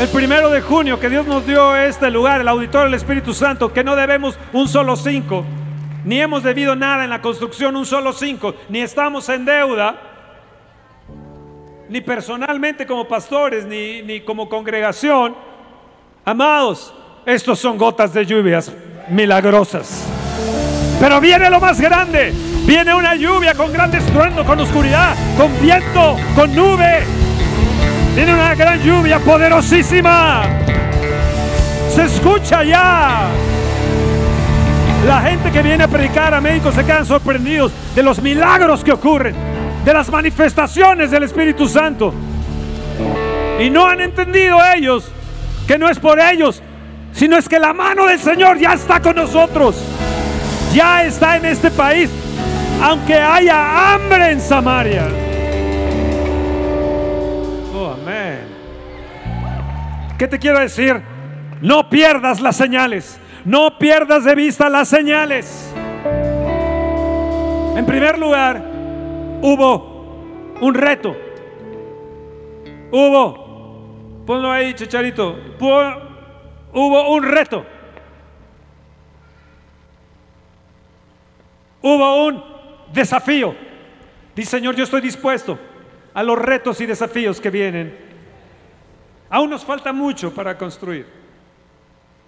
El 0.00 0.08
primero 0.08 0.48
de 0.48 0.62
junio 0.62 1.00
que 1.00 1.10
Dios 1.10 1.26
nos 1.26 1.44
dio 1.44 1.76
este 1.76 2.08
lugar, 2.10 2.40
el 2.40 2.48
auditorio 2.48 2.84
del 2.84 2.94
Espíritu 2.94 3.34
Santo, 3.34 3.72
que 3.72 3.82
no 3.82 3.96
debemos 3.96 4.38
un 4.52 4.68
solo 4.68 4.96
cinco, 4.96 5.44
ni 6.08 6.22
hemos 6.22 6.42
debido 6.42 6.74
nada 6.74 7.04
en 7.04 7.10
la 7.10 7.20
construcción, 7.20 7.76
un 7.76 7.84
solo 7.84 8.14
cinco, 8.14 8.54
ni 8.70 8.80
estamos 8.80 9.28
en 9.28 9.44
deuda, 9.44 9.94
ni 11.90 12.00
personalmente 12.00 12.86
como 12.86 13.06
pastores, 13.06 13.66
ni, 13.66 14.00
ni 14.00 14.22
como 14.22 14.48
congregación. 14.48 15.36
Amados, 16.24 16.94
estos 17.26 17.58
son 17.58 17.76
gotas 17.76 18.14
de 18.14 18.24
lluvias 18.24 18.72
milagrosas. 19.10 20.06
Pero 20.98 21.20
viene 21.20 21.50
lo 21.50 21.60
más 21.60 21.78
grande. 21.78 22.32
Viene 22.64 22.94
una 22.94 23.14
lluvia 23.14 23.52
con 23.52 23.70
gran 23.70 23.94
estruendo, 23.94 24.46
con 24.46 24.58
oscuridad, 24.60 25.14
con 25.36 25.60
viento, 25.60 26.16
con 26.34 26.54
nube. 26.54 27.04
Viene 28.14 28.32
una 28.32 28.54
gran 28.54 28.80
lluvia 28.80 29.18
poderosísima. 29.18 30.44
Se 31.94 32.04
escucha 32.04 32.64
ya. 32.64 33.28
La 35.06 35.22
gente 35.22 35.50
que 35.50 35.62
viene 35.62 35.84
a 35.84 35.88
predicar 35.88 36.34
a 36.34 36.40
México 36.40 36.72
se 36.72 36.84
quedan 36.84 37.06
sorprendidos 37.06 37.72
de 37.94 38.02
los 38.02 38.20
milagros 38.20 38.84
que 38.84 38.92
ocurren, 38.92 39.34
de 39.84 39.94
las 39.94 40.10
manifestaciones 40.10 41.10
del 41.10 41.22
Espíritu 41.22 41.68
Santo. 41.68 42.12
Y 43.58 43.70
no 43.70 43.86
han 43.86 44.00
entendido 44.00 44.58
ellos 44.76 45.10
que 45.66 45.78
no 45.78 45.88
es 45.88 45.98
por 45.98 46.20
ellos, 46.20 46.62
sino 47.12 47.36
es 47.36 47.48
que 47.48 47.58
la 47.58 47.72
mano 47.72 48.06
del 48.06 48.18
Señor 48.18 48.58
ya 48.58 48.74
está 48.74 49.00
con 49.00 49.16
nosotros, 49.16 49.76
ya 50.72 51.04
está 51.04 51.36
en 51.36 51.46
este 51.46 51.70
país. 51.70 52.10
aunque 52.80 53.14
haya 53.14 53.94
hambre 53.94 54.30
en 54.30 54.40
Samaria. 54.40 55.08
Oh, 57.74 57.94
amén. 58.00 58.40
¿Qué 60.16 60.28
te 60.28 60.38
quiero 60.38 60.60
decir? 60.60 61.00
No 61.60 61.88
pierdas 61.88 62.40
las 62.40 62.56
señales. 62.56 63.18
No 63.48 63.78
pierdas 63.78 64.24
de 64.24 64.34
vista 64.34 64.68
las 64.68 64.90
señales. 64.90 65.72
En 67.74 67.86
primer 67.86 68.18
lugar, 68.18 68.62
hubo 69.40 70.58
un 70.60 70.74
reto. 70.74 71.16
Hubo, 72.92 74.24
ponlo 74.26 74.52
ahí, 74.52 74.74
chicharito. 74.74 75.34
Hubo, 75.58 77.08
un 77.08 77.22
reto. 77.22 77.64
Hubo 81.80 82.26
un 82.26 82.44
desafío. 82.92 83.54
Dice 84.36 84.58
Señor, 84.58 84.76
yo 84.76 84.84
estoy 84.84 85.00
dispuesto 85.00 85.58
a 86.12 86.22
los 86.22 86.38
retos 86.38 86.82
y 86.82 86.86
desafíos 86.86 87.40
que 87.40 87.48
vienen. 87.48 87.96
Aún 89.30 89.48
nos 89.48 89.64
falta 89.64 89.90
mucho 89.90 90.34
para 90.34 90.58
construir. 90.58 91.17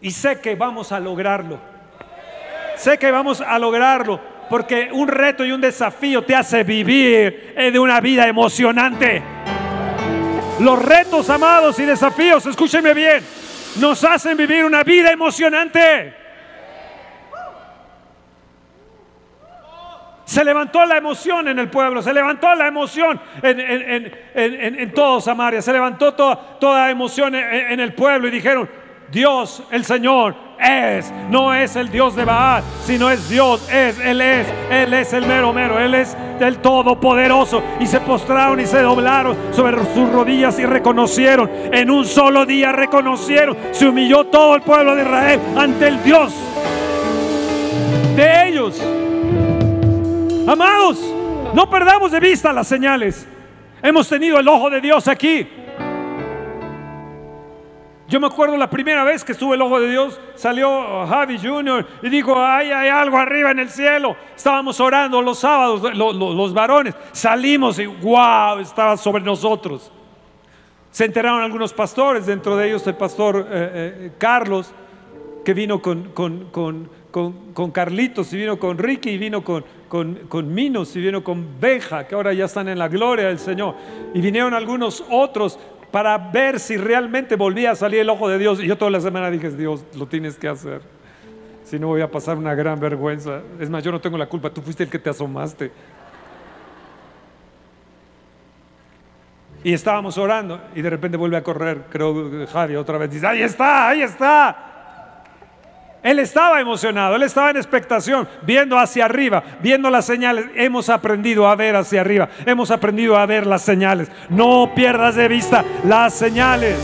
Y 0.00 0.10
sé 0.10 0.40
que 0.40 0.54
vamos 0.54 0.92
a 0.92 1.00
lograrlo. 1.00 1.58
Sé 2.76 2.98
que 2.98 3.10
vamos 3.10 3.40
a 3.40 3.58
lograrlo 3.58 4.20
porque 4.50 4.88
un 4.90 5.06
reto 5.06 5.44
y 5.44 5.52
un 5.52 5.60
desafío 5.60 6.22
te 6.22 6.34
hace 6.34 6.64
vivir 6.64 7.54
de 7.54 7.78
una 7.78 8.00
vida 8.00 8.26
emocionante. 8.26 9.22
Los 10.58 10.84
retos, 10.84 11.30
amados, 11.30 11.78
y 11.78 11.84
desafíos, 11.84 12.44
escúchenme 12.46 12.92
bien, 12.92 13.24
nos 13.78 14.02
hacen 14.02 14.36
vivir 14.36 14.64
una 14.64 14.82
vida 14.82 15.12
emocionante. 15.12 16.16
Se 20.24 20.44
levantó 20.44 20.84
la 20.84 20.96
emoción 20.96 21.46
en 21.46 21.58
el 21.60 21.70
pueblo, 21.70 22.02
se 22.02 22.12
levantó 22.12 22.52
la 22.54 22.66
emoción 22.66 23.20
en, 23.42 24.12
en, 24.34 24.94
todo 24.94 25.20
Samaria, 25.20 25.62
se 25.62 25.72
levantó 25.72 26.14
toda, 26.14 26.58
toda 26.58 26.90
emoción 26.90 27.36
en 27.36 27.78
el 27.78 27.94
pueblo 27.94 28.26
y 28.26 28.32
dijeron, 28.32 28.68
Dios, 29.10 29.62
el 29.70 29.84
Señor, 29.84 30.36
es, 30.60 31.12
no 31.30 31.54
es 31.54 31.74
el 31.74 31.90
Dios 31.90 32.14
de 32.14 32.24
Baal, 32.24 32.62
sino 32.84 33.10
es 33.10 33.28
Dios, 33.28 33.68
es, 33.70 33.98
Él 33.98 34.20
es, 34.20 34.46
Él 34.70 34.92
es 34.92 35.12
el 35.12 35.26
mero 35.26 35.52
mero, 35.52 35.80
Él 35.80 35.94
es 35.94 36.16
el 36.38 36.58
todopoderoso. 36.58 37.62
Y 37.80 37.86
se 37.86 38.00
postraron 38.00 38.60
y 38.60 38.66
se 38.66 38.80
doblaron 38.80 39.36
sobre 39.52 39.78
sus 39.94 40.10
rodillas 40.10 40.58
y 40.58 40.66
reconocieron, 40.66 41.50
en 41.72 41.90
un 41.90 42.04
solo 42.04 42.46
día 42.46 42.72
reconocieron, 42.72 43.56
se 43.72 43.88
humilló 43.88 44.26
todo 44.26 44.54
el 44.54 44.62
pueblo 44.62 44.94
de 44.94 45.02
Israel 45.02 45.40
ante 45.56 45.88
el 45.88 46.02
Dios 46.02 46.32
de 48.16 48.48
ellos. 48.48 48.80
Amados, 50.46 50.98
no 51.54 51.68
perdamos 51.68 52.12
de 52.12 52.20
vista 52.20 52.52
las 52.52 52.68
señales. 52.68 53.26
Hemos 53.82 54.08
tenido 54.08 54.38
el 54.38 54.46
ojo 54.46 54.68
de 54.68 54.80
Dios 54.80 55.08
aquí. 55.08 55.48
Yo 58.10 58.18
me 58.18 58.26
acuerdo 58.26 58.56
la 58.56 58.68
primera 58.68 59.04
vez 59.04 59.24
que 59.24 59.30
estuve 59.30 59.54
el 59.54 59.62
ojo 59.62 59.80
de 59.80 59.88
Dios, 59.88 60.20
salió 60.34 61.06
Javi 61.06 61.38
Jr. 61.38 61.86
y 62.02 62.08
dijo, 62.08 62.34
ay, 62.36 62.72
hay 62.72 62.88
algo 62.88 63.16
arriba 63.16 63.52
en 63.52 63.60
el 63.60 63.70
cielo. 63.70 64.16
Estábamos 64.34 64.80
orando 64.80 65.22
los 65.22 65.38
sábados, 65.38 65.96
los, 65.96 66.52
varones, 66.52 66.96
salimos 67.12 67.78
y 67.78 67.86
wow, 67.86 68.58
estaba 68.58 68.96
sobre 68.96 69.22
nosotros. 69.22 69.92
Se 70.90 71.04
enteraron 71.04 71.40
algunos 71.40 71.72
pastores, 71.72 72.26
dentro 72.26 72.56
de 72.56 72.66
ellos 72.66 72.84
el 72.88 72.96
pastor 72.96 73.46
eh, 73.48 73.70
eh, 73.74 74.12
Carlos, 74.18 74.74
que 75.44 75.54
vino 75.54 75.80
con, 75.80 76.10
con, 76.10 77.70
Carlitos, 77.72 78.32
y 78.32 78.38
vino 78.38 78.58
con 78.58 78.76
Ricky, 78.76 79.10
y 79.10 79.18
vino 79.18 79.44
con, 79.44 79.64
con, 79.88 80.52
Minos, 80.52 80.96
y 80.96 81.00
vino 81.00 81.22
con 81.22 81.60
Beja, 81.60 82.08
que 82.08 82.16
ahora 82.16 82.32
ya 82.32 82.46
están 82.46 82.66
en 82.66 82.78
la 82.80 82.88
gloria 82.88 83.26
del 83.26 83.38
Señor. 83.38 83.76
Y 84.14 84.20
vinieron 84.20 84.52
algunos 84.52 85.04
otros 85.08 85.60
para 85.90 86.16
ver 86.18 86.60
si 86.60 86.76
realmente 86.76 87.36
volvía 87.36 87.72
a 87.72 87.74
salir 87.74 88.00
el 88.00 88.10
ojo 88.10 88.28
de 88.28 88.38
Dios. 88.38 88.62
Y 88.62 88.66
yo 88.66 88.78
toda 88.78 88.90
la 88.90 89.00
semana 89.00 89.30
dije, 89.30 89.50
Dios, 89.50 89.84
lo 89.96 90.06
tienes 90.06 90.38
que 90.38 90.48
hacer. 90.48 90.82
Si 91.64 91.78
no 91.78 91.88
voy 91.88 92.00
a 92.00 92.10
pasar 92.10 92.36
una 92.36 92.54
gran 92.54 92.80
vergüenza. 92.80 93.42
Es 93.58 93.70
más, 93.70 93.82
yo 93.82 93.92
no 93.92 94.00
tengo 94.00 94.18
la 94.18 94.26
culpa, 94.26 94.50
tú 94.50 94.62
fuiste 94.62 94.84
el 94.84 94.90
que 94.90 94.98
te 94.98 95.10
asomaste. 95.10 95.70
Y 99.62 99.74
estábamos 99.74 100.16
orando 100.16 100.60
y 100.74 100.80
de 100.80 100.88
repente 100.88 101.18
vuelve 101.18 101.36
a 101.36 101.42
correr, 101.42 101.82
creo 101.90 102.46
Javi 102.46 102.76
otra 102.76 102.96
vez 102.96 103.10
dice, 103.10 103.26
ahí 103.26 103.42
está, 103.42 103.88
ahí 103.88 104.02
está. 104.02 104.69
Él 106.02 106.18
estaba 106.18 106.60
emocionado, 106.60 107.16
él 107.16 107.22
estaba 107.22 107.50
en 107.50 107.58
expectación, 107.58 108.26
viendo 108.42 108.78
hacia 108.78 109.04
arriba, 109.04 109.42
viendo 109.60 109.90
las 109.90 110.06
señales. 110.06 110.46
Hemos 110.54 110.88
aprendido 110.88 111.46
a 111.46 111.54
ver 111.56 111.76
hacia 111.76 112.00
arriba, 112.00 112.28
hemos 112.46 112.70
aprendido 112.70 113.18
a 113.18 113.26
ver 113.26 113.46
las 113.46 113.62
señales. 113.62 114.10
No 114.30 114.72
pierdas 114.74 115.14
de 115.14 115.28
vista 115.28 115.64
las 115.84 116.14
señales. 116.14 116.76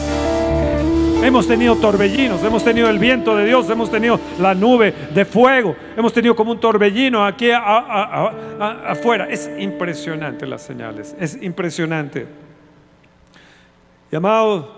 Hemos 1.23 1.49
tenido 1.49 1.77
torbellinos, 1.77 2.45
hemos 2.45 2.63
tenido 2.63 2.91
el 2.91 2.99
viento 2.99 3.35
de 3.35 3.47
Dios, 3.47 3.69
hemos 3.71 3.91
tenido 3.91 4.21
la 4.39 4.55
nube 4.55 4.93
de 5.15 5.25
fuego, 5.25 5.75
hemos 5.97 6.13
tenido 6.13 6.37
como 6.37 6.53
un 6.53 6.61
torbellino 6.61 7.25
aquí 7.25 7.51
afuera. 7.51 9.27
Es 9.31 9.51
impresionante 9.59 10.47
las 10.47 10.61
señales, 10.63 11.17
es 11.19 11.43
impresionante. 11.43 12.27
Y 14.13 14.17
amado, 14.17 14.71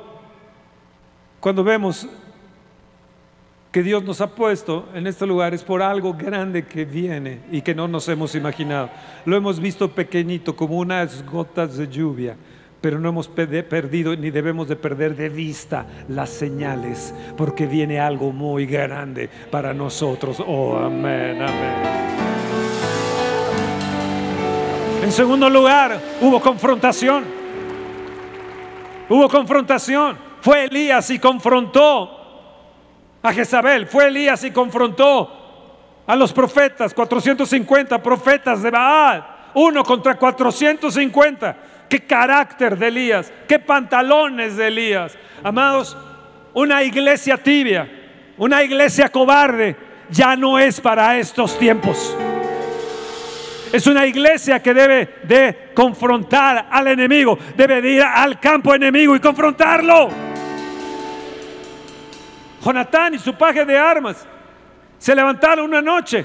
cuando 1.40 1.64
vemos 1.64 2.08
que 3.78 3.84
Dios 3.84 4.02
nos 4.02 4.20
ha 4.20 4.34
puesto 4.34 4.88
en 4.92 5.06
este 5.06 5.24
lugar 5.24 5.54
es 5.54 5.62
por 5.62 5.82
algo 5.82 6.12
grande 6.12 6.64
que 6.64 6.84
viene 6.84 7.42
y 7.52 7.62
que 7.62 7.76
no 7.76 7.86
nos 7.86 8.08
hemos 8.08 8.34
imaginado. 8.34 8.90
Lo 9.24 9.36
hemos 9.36 9.60
visto 9.60 9.88
pequeñito 9.88 10.56
como 10.56 10.78
unas 10.78 11.24
gotas 11.24 11.76
de 11.76 11.86
lluvia, 11.86 12.34
pero 12.80 12.98
no 12.98 13.10
hemos 13.10 13.28
perdido 13.28 14.16
ni 14.16 14.32
debemos 14.32 14.66
de 14.66 14.74
perder 14.74 15.14
de 15.14 15.28
vista 15.28 15.86
las 16.08 16.28
señales, 16.28 17.14
porque 17.36 17.68
viene 17.68 18.00
algo 18.00 18.32
muy 18.32 18.66
grande 18.66 19.30
para 19.48 19.72
nosotros. 19.72 20.42
Oh, 20.44 20.76
amén, 20.76 21.40
amén. 21.40 21.74
En 25.04 25.12
segundo 25.12 25.48
lugar, 25.48 26.00
hubo 26.20 26.40
confrontación. 26.40 27.22
Hubo 29.08 29.28
confrontación. 29.28 30.18
Fue 30.40 30.64
Elías 30.64 31.08
y 31.10 31.20
confrontó 31.20 32.17
a 33.28 33.32
Jezabel. 33.32 33.86
Fue 33.86 34.08
Elías 34.08 34.42
y 34.44 34.50
confrontó 34.50 36.02
a 36.06 36.16
los 36.16 36.32
profetas, 36.32 36.94
450 36.94 38.02
profetas 38.02 38.62
de 38.62 38.70
Baal, 38.70 39.26
uno 39.54 39.84
contra 39.84 40.16
450. 40.16 41.56
Qué 41.88 42.00
carácter 42.06 42.76
de 42.76 42.88
Elías, 42.88 43.32
qué 43.46 43.58
pantalones 43.58 44.56
de 44.56 44.66
Elías. 44.68 45.16
Amados, 45.42 45.96
una 46.54 46.82
iglesia 46.82 47.36
tibia, 47.36 47.88
una 48.36 48.62
iglesia 48.62 49.10
cobarde, 49.10 49.76
ya 50.10 50.36
no 50.36 50.58
es 50.58 50.80
para 50.80 51.18
estos 51.18 51.58
tiempos. 51.58 52.16
Es 53.72 53.86
una 53.86 54.06
iglesia 54.06 54.62
que 54.62 54.72
debe 54.72 55.16
de 55.24 55.70
confrontar 55.74 56.68
al 56.70 56.86
enemigo, 56.86 57.38
debe 57.54 57.82
de 57.82 57.90
ir 57.90 58.02
al 58.02 58.40
campo 58.40 58.74
enemigo 58.74 59.14
y 59.14 59.20
confrontarlo. 59.20 60.27
Jonatán 62.64 63.14
y 63.14 63.18
su 63.18 63.34
paje 63.34 63.64
de 63.64 63.76
armas 63.76 64.26
se 64.98 65.14
levantaron 65.14 65.64
una 65.66 65.80
noche 65.80 66.24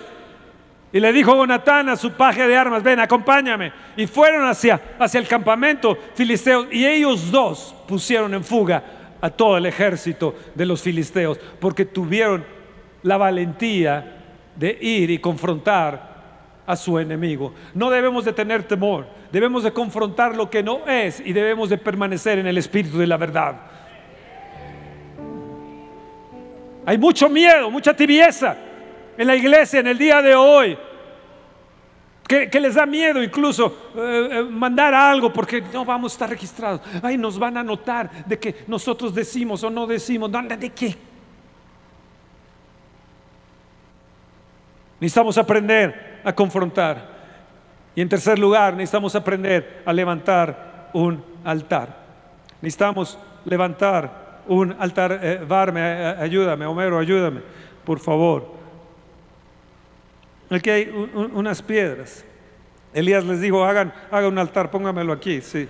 y 0.92 1.00
le 1.00 1.12
dijo 1.12 1.36
Jonatán 1.36 1.90
a 1.90 1.96
su 1.96 2.12
paje 2.12 2.48
de 2.48 2.56
armas, 2.56 2.84
ven, 2.84 3.00
acompáñame. 3.00 3.74
Y 3.98 4.06
fueron 4.06 4.48
hacia, 4.48 4.80
hacia 5.00 5.20
el 5.20 5.28
campamento 5.28 5.98
filisteo 6.13 6.68
y 6.72 6.86
ellos 6.86 7.32
dos 7.32 7.75
pusieron 7.88 8.34
en 8.36 8.44
fuga 8.44 8.84
a 9.20 9.30
todo 9.32 9.58
el 9.58 9.66
ejército 9.66 10.36
de 10.54 10.66
los 10.68 10.84
filisteos 10.84 11.40
porque 11.60 11.86
tuvieron 11.86 12.46
la 13.02 13.18
valentía 13.18 14.18
de 14.56 14.78
ir 14.80 15.10
y 15.10 15.18
confrontar 15.18 16.13
a 16.66 16.75
su 16.75 17.00
enemigo. 17.00 17.54
No 17.74 17.90
debemos 17.90 18.24
de 18.24 18.34
tener 18.34 18.63
temor, 18.63 19.08
debemos 19.32 19.63
de 19.63 19.74
confrontar 19.74 20.36
lo 20.36 20.50
que 20.50 20.62
no 20.62 20.88
es 20.88 21.20
y 21.20 21.34
debemos 21.34 21.70
de 21.70 21.80
permanecer 21.80 22.38
en 22.38 22.46
el 22.46 22.58
espíritu 22.60 23.00
de 23.00 23.08
la 23.08 23.18
verdad. 23.18 23.56
Hay 26.86 26.98
mucho 26.98 27.30
miedo, 27.30 27.70
mucha 27.72 27.94
tibieza 27.94 28.56
en 29.18 29.28
la 29.28 29.36
iglesia 29.36 29.80
en 29.80 29.88
el 29.88 29.98
día 29.98 30.22
de 30.22 30.36
hoy. 30.36 30.78
Que, 32.28 32.60
les 32.60 32.75
da 32.75 32.86
miedo 32.86 33.22
incluso 33.22 33.92
eh, 33.96 34.30
eh, 34.32 34.44
mandar 34.44 34.94
algo 34.94 35.32
porque 35.32 35.62
no 35.62 35.86
vamos 35.86 36.13
a 36.13 36.16
estar 36.16 36.30
registrados. 36.30 36.82
Ay, 37.04 37.18
nos 37.18 37.38
van 37.38 37.58
a 37.58 37.63
notar 37.63 38.25
de 38.25 38.40
que 38.40 38.63
nosotros 38.66 39.13
decimos 39.13 39.63
o 39.63 39.70
no 39.70 39.86
decimos. 39.86 40.32
¿De 40.32 40.70
qué? 40.72 40.96
Necesitamos 45.00 45.38
aprender 45.38 46.22
a 46.24 46.34
confrontar. 46.34 47.13
Y 47.94 48.02
en 48.02 48.10
tercer 48.10 48.40
lugar, 48.40 48.74
necesitamos 48.74 49.13
aprender 49.16 49.84
a 49.86 49.94
levantar 49.94 50.90
un 50.94 51.24
altar. 51.44 51.96
Necesitamos 52.62 53.20
levantar 53.46 54.23
un 54.47 54.75
altar, 54.79 55.19
eh, 55.21 55.41
Varme, 55.47 55.81
eh, 55.81 56.15
ayúdame, 56.19 56.65
Homero, 56.65 57.00
ayúdame, 57.00 57.41
por 57.85 58.00
favor. 58.00 58.51
Aquí 60.50 60.69
hay 60.69 61.09
unas 61.33 61.62
piedras. 61.62 62.23
Elías 62.93 63.25
les 63.25 63.41
dijo, 63.41 63.63
hagan, 63.63 63.93
hagan 64.12 64.33
un 64.33 64.38
altar, 64.38 64.69
póngamelo 64.69 65.13
aquí, 65.13 65.41
sí, 65.41 65.67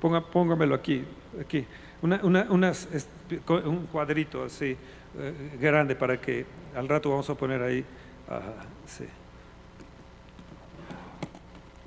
Ponga, 0.00 0.20
póngamelo 0.20 0.74
aquí, 0.74 1.04
aquí. 1.40 1.66
Un 2.02 3.88
cuadrito 3.90 4.44
así, 4.44 4.76
eh, 5.18 5.56
grande 5.58 5.94
para 5.94 6.20
que 6.20 6.44
al 6.74 6.88
rato 6.88 7.10
vamos 7.10 7.30
a 7.30 7.34
poner 7.34 7.62
ahí. 7.62 7.84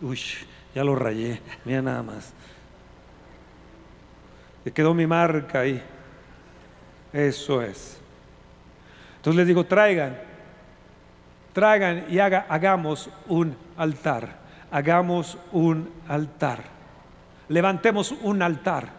Uy, 0.01 0.19
ya 0.73 0.83
lo 0.83 0.95
rayé, 0.95 1.41
mira 1.65 1.81
nada 1.81 2.01
más. 2.01 2.33
Me 4.63 4.71
quedó 4.71 4.93
mi 4.93 5.05
marca 5.05 5.59
ahí. 5.59 5.81
Eso 7.13 7.61
es. 7.61 7.97
Entonces 9.17 9.37
les 9.37 9.47
digo, 9.47 9.65
traigan, 9.65 10.17
traigan 11.53 12.05
y 12.09 12.19
haga, 12.19 12.45
hagamos 12.49 13.09
un 13.27 13.55
altar. 13.77 14.37
Hagamos 14.71 15.37
un 15.51 15.89
altar. 16.07 16.63
Levantemos 17.49 18.13
un 18.21 18.41
altar. 18.41 18.97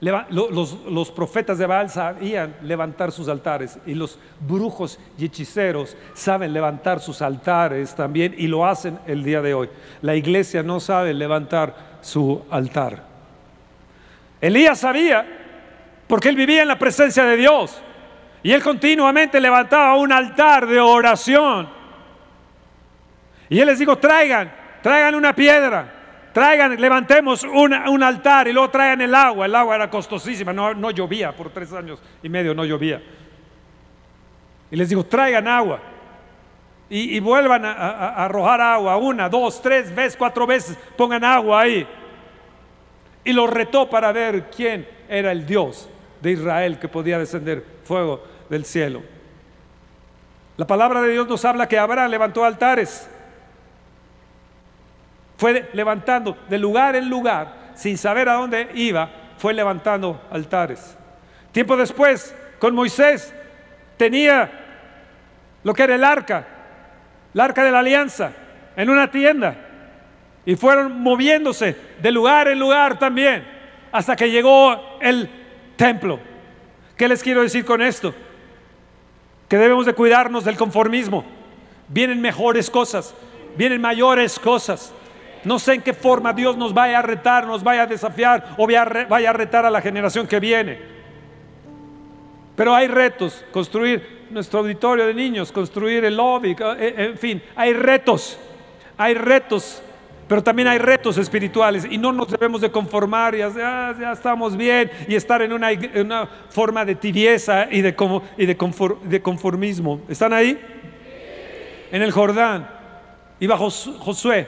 Los, 0.00 0.78
los, 0.86 1.10
profetas 1.10 1.58
de 1.58 1.66
Baal 1.66 1.90
sabían 1.90 2.56
levantar 2.62 3.12
sus 3.12 3.28
altares 3.28 3.78
y 3.84 3.92
los 3.94 4.18
brujos 4.40 4.98
y 5.18 5.26
hechiceros 5.26 5.94
saben 6.14 6.54
levantar 6.54 7.00
sus 7.00 7.20
altares 7.20 7.94
también 7.94 8.34
y 8.38 8.46
lo 8.46 8.64
hacen 8.64 8.98
el 9.06 9.22
día 9.22 9.42
de 9.42 9.52
hoy. 9.52 9.68
La 10.00 10.16
iglesia 10.16 10.62
no 10.62 10.80
sabe 10.80 11.12
levantar 11.12 11.98
su 12.00 12.42
altar. 12.50 13.02
Elías 14.40 14.78
sabía 14.78 15.39
porque 16.10 16.28
él 16.28 16.36
vivía 16.36 16.60
en 16.60 16.68
la 16.68 16.78
presencia 16.78 17.24
de 17.24 17.38
Dios 17.38 17.80
y 18.42 18.52
él 18.52 18.62
continuamente 18.62 19.40
levantaba 19.40 19.96
un 19.96 20.12
altar 20.12 20.66
de 20.66 20.78
oración. 20.78 21.70
Y 23.48 23.58
él 23.58 23.66
les 23.66 23.78
dijo, 23.78 23.96
traigan, 23.96 24.52
traigan 24.82 25.14
una 25.14 25.34
piedra 25.34 26.00
traigan, 26.32 26.80
levantemos 26.80 27.44
un 27.44 28.02
altar 28.02 28.48
y 28.48 28.52
luego 28.52 28.70
traigan 28.70 29.00
el 29.00 29.14
agua. 29.14 29.46
El 29.46 29.54
agua 29.54 29.74
era 29.76 29.90
costosísima, 29.90 30.52
no, 30.52 30.90
llovía, 30.90 31.34
por 31.34 31.50
tres 31.50 31.72
años 31.72 32.00
y 32.22 32.28
medio 32.28 32.54
no 32.54 32.64
llovía. 32.64 33.02
Y 34.70 34.76
les 34.76 34.88
digo, 34.88 35.04
traigan 35.04 35.48
agua. 35.48 35.80
Y, 36.92 37.20
vuelvan 37.20 37.64
a, 37.64 38.24
arrojar 38.24 38.60
agua, 38.60 38.96
una, 38.96 39.28
dos, 39.28 39.62
tres 39.62 39.94
veces, 39.94 40.16
cuatro 40.16 40.44
veces, 40.44 40.76
pongan 40.96 41.22
agua 41.22 41.60
ahí. 41.60 41.86
Y 43.22 43.32
lo 43.32 43.46
retó 43.46 43.88
para 43.88 44.10
ver 44.10 44.50
quién 44.50 44.88
era 45.08 45.30
el 45.30 45.46
Dios 45.46 45.88
de 46.20 46.32
Israel 46.32 46.78
que 46.78 46.88
podía 46.88 47.18
descender 47.18 47.64
fuego 47.84 48.22
del 48.48 48.64
cielo. 48.64 49.02
La 50.56 50.66
palabra 50.66 51.00
de 51.02 51.12
Dios 51.12 51.26
nos 51.26 51.44
habla 51.44 51.68
que 51.68 51.78
Abraham 51.78 52.10
levantó 52.10 52.44
altares 52.44 53.08
fue 55.40 55.70
levantando 55.72 56.36
de 56.50 56.58
lugar 56.58 56.96
en 56.96 57.08
lugar, 57.08 57.70
sin 57.74 57.96
saber 57.96 58.28
a 58.28 58.34
dónde 58.34 58.68
iba, 58.74 59.08
fue 59.38 59.54
levantando 59.54 60.20
altares. 60.30 60.98
Tiempo 61.50 61.78
después, 61.78 62.36
con 62.58 62.74
Moisés, 62.74 63.34
tenía 63.96 64.50
lo 65.62 65.72
que 65.72 65.84
era 65.84 65.94
el 65.94 66.04
arca, 66.04 66.46
el 67.32 67.40
arca 67.40 67.64
de 67.64 67.70
la 67.70 67.78
alianza, 67.78 68.32
en 68.76 68.90
una 68.90 69.10
tienda. 69.10 69.56
Y 70.44 70.56
fueron 70.56 71.00
moviéndose 71.00 71.74
de 72.02 72.12
lugar 72.12 72.48
en 72.48 72.58
lugar 72.58 72.98
también, 72.98 73.42
hasta 73.92 74.16
que 74.16 74.30
llegó 74.30 74.98
el 75.00 75.39
templo. 75.80 76.20
¿Qué 76.94 77.08
les 77.08 77.22
quiero 77.22 77.40
decir 77.40 77.64
con 77.64 77.80
esto? 77.80 78.12
Que 79.48 79.56
debemos 79.56 79.86
de 79.86 79.94
cuidarnos 79.94 80.44
del 80.44 80.58
conformismo. 80.58 81.24
Vienen 81.88 82.20
mejores 82.20 82.68
cosas, 82.68 83.14
vienen 83.56 83.80
mayores 83.80 84.38
cosas. 84.38 84.92
No 85.42 85.58
sé 85.58 85.72
en 85.72 85.80
qué 85.80 85.94
forma 85.94 86.34
Dios 86.34 86.58
nos 86.58 86.74
vaya 86.74 86.98
a 86.98 87.02
retar, 87.02 87.46
nos 87.46 87.62
vaya 87.62 87.84
a 87.84 87.86
desafiar 87.86 88.56
o 88.58 88.66
vaya 88.66 89.30
a 89.30 89.32
retar 89.32 89.64
a 89.64 89.70
la 89.70 89.80
generación 89.80 90.26
que 90.26 90.38
viene. 90.38 90.78
Pero 92.56 92.74
hay 92.74 92.86
retos, 92.86 93.42
construir 93.50 94.26
nuestro 94.28 94.58
auditorio 94.58 95.06
de 95.06 95.14
niños, 95.14 95.50
construir 95.50 96.04
el 96.04 96.14
lobby, 96.14 96.54
eh, 96.78 96.94
en 96.98 97.16
fin, 97.16 97.42
hay 97.56 97.72
retos, 97.72 98.38
hay 98.98 99.14
retos, 99.14 99.82
pero 100.30 100.44
también 100.44 100.68
hay 100.68 100.78
retos 100.78 101.18
espirituales 101.18 101.84
y 101.90 101.98
no 101.98 102.12
nos 102.12 102.28
debemos 102.28 102.60
de 102.60 102.70
conformar 102.70 103.34
y 103.34 103.42
ah, 103.42 103.92
ya 103.98 104.12
estamos 104.12 104.56
bien 104.56 104.88
y 105.08 105.16
estar 105.16 105.42
en 105.42 105.52
una, 105.52 106.28
forma 106.50 106.84
de 106.84 106.94
tibieza 106.94 107.66
y 107.68 107.80
de, 107.80 107.96
y 108.38 108.46
de 108.46 109.22
conformismo. 109.22 110.02
¿Están 110.08 110.32
ahí? 110.32 110.56
En 111.90 112.00
el 112.00 112.12
Jordán 112.12 112.70
iba 113.40 113.56
Josué 113.56 114.46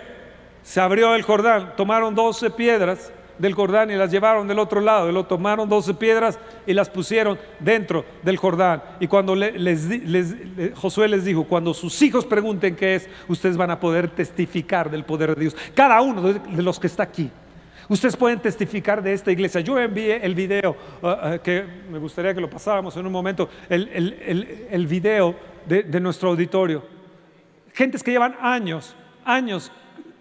se 0.63 0.81
abrió 0.81 1.17
el 1.17 1.23
Jordán, 1.23 1.75
tomaron 1.77 2.15
12 2.15 2.51
piedras 2.51 3.13
del 3.43 3.55
Jordán 3.55 3.91
y 3.91 3.97
las 3.97 4.13
llevaron 4.13 4.47
del 4.47 4.61
otro 4.61 4.81
lado, 4.81 5.11
y 5.11 5.13
lo 5.13 5.27
tomaron 5.27 5.69
12 5.69 5.95
piedras 5.95 6.39
y 6.65 6.73
las 6.73 6.89
pusieron 6.89 7.37
dentro 7.59 8.05
del 8.23 8.37
Jordán. 8.37 8.81
Y 9.01 9.09
cuando 9.09 9.35
les, 9.35 9.89
Josué 10.77 11.09
les 11.09 11.25
dijo, 11.25 11.43
cuando 11.43 11.75
sus 11.75 12.01
hijos 12.03 12.25
pregunten 12.25 12.77
qué 12.77 12.95
es, 12.95 13.09
ustedes 13.27 13.57
van 13.57 13.73
a 13.73 13.81
poder 13.81 14.09
testificar 14.09 14.89
del 14.89 15.05
poder 15.05 15.35
de 15.35 15.41
Dios. 15.41 15.57
Cada 15.75 16.01
uno 16.03 16.23
de 16.33 16.63
los 16.63 16.79
que 16.79 16.87
está 16.87 17.03
aquí. 17.03 17.33
Ustedes 17.89 18.17
pueden 18.17 18.39
testificar 18.39 19.03
de 19.03 19.13
esta 19.13 19.33
iglesia. 19.33 19.61
Yo 19.61 19.77
envié 19.77 20.25
el 20.25 20.37
video, 20.37 20.77
uh, 21.03 21.07
uh, 21.09 21.39
que 21.43 21.65
me 21.91 21.99
gustaría 21.99 22.33
que 22.33 22.41
lo 22.41 22.49
pasáramos 22.49 22.97
en 22.97 23.05
un 23.05 23.13
momento, 23.13 23.49
el, 23.69 24.87
video 24.89 25.35
de, 25.67 25.83
de 25.83 25.99
nuestro 25.99 26.29
auditorio. 26.29 26.85
Gentes 27.73 28.05
que 28.05 28.13
llevan 28.13 28.37
años, 28.41 28.95
años 29.25 29.73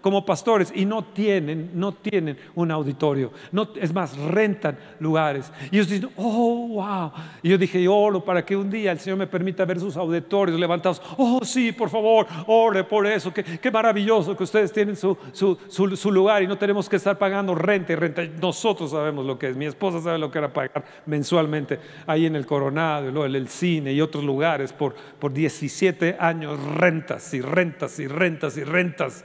como 0.02 0.26
pastores 0.26 0.72
y 0.74 0.84
no 0.84 1.02
tienen, 1.02 1.70
no 1.74 1.92
tienen 1.92 2.36
un 2.54 2.70
auditorio. 2.70 3.32
No, 3.52 3.68
es 3.80 3.94
más, 3.94 4.16
rentan 4.18 4.76
lugares. 4.98 5.50
Y 5.70 5.76
ellos 5.76 5.88
dicen, 5.88 6.10
oh, 6.16 6.68
wow. 6.68 7.12
Y 7.42 7.50
yo 7.50 7.56
dije, 7.56 7.86
oro 7.88 8.22
para 8.22 8.44
que 8.44 8.56
un 8.56 8.68
día 8.68 8.92
el 8.92 8.98
Señor 8.98 9.18
me 9.18 9.26
permita 9.26 9.64
ver 9.64 9.78
sus 9.80 9.96
auditorios 9.96 10.58
levantados. 10.58 11.00
Oh, 11.16 11.40
sí, 11.44 11.72
por 11.72 11.88
favor, 11.88 12.26
ore 12.48 12.84
por 12.84 13.06
eso. 13.06 13.32
Qué, 13.32 13.70
maravilloso 13.72 14.36
que 14.36 14.44
ustedes 14.44 14.72
tienen 14.72 14.96
su, 14.96 15.16
su, 15.32 15.56
su, 15.68 16.12
lugar 16.12 16.42
y 16.42 16.46
no 16.46 16.58
tenemos 16.58 16.88
que 16.88 16.96
estar 16.96 17.16
pagando 17.16 17.54
renta 17.54 17.92
y 17.92 17.96
renta. 17.96 18.22
Nosotros 18.24 18.90
sabemos 18.90 19.24
lo 19.24 19.38
que 19.38 19.48
es. 19.48 19.56
Mi 19.56 19.66
esposa 19.66 20.00
sabe 20.00 20.18
lo 20.18 20.30
que 20.30 20.38
era 20.38 20.52
pagar 20.52 20.84
mensualmente 21.06 21.78
ahí 22.06 22.26
en 22.26 22.36
el 22.36 22.44
Coronado, 22.44 23.24
en 23.24 23.34
el 23.34 23.48
cine 23.48 23.92
y 23.92 24.00
otros 24.00 24.24
lugares 24.24 24.72
por, 24.72 24.94
por 24.94 25.32
17 25.32 26.16
años 26.18 26.60
rentas 26.74 27.32
y 27.32 27.40
rentas 27.40 27.98
y 28.00 28.08
rentas 28.08 28.56
y 28.56 28.64
rentas. 28.64 29.24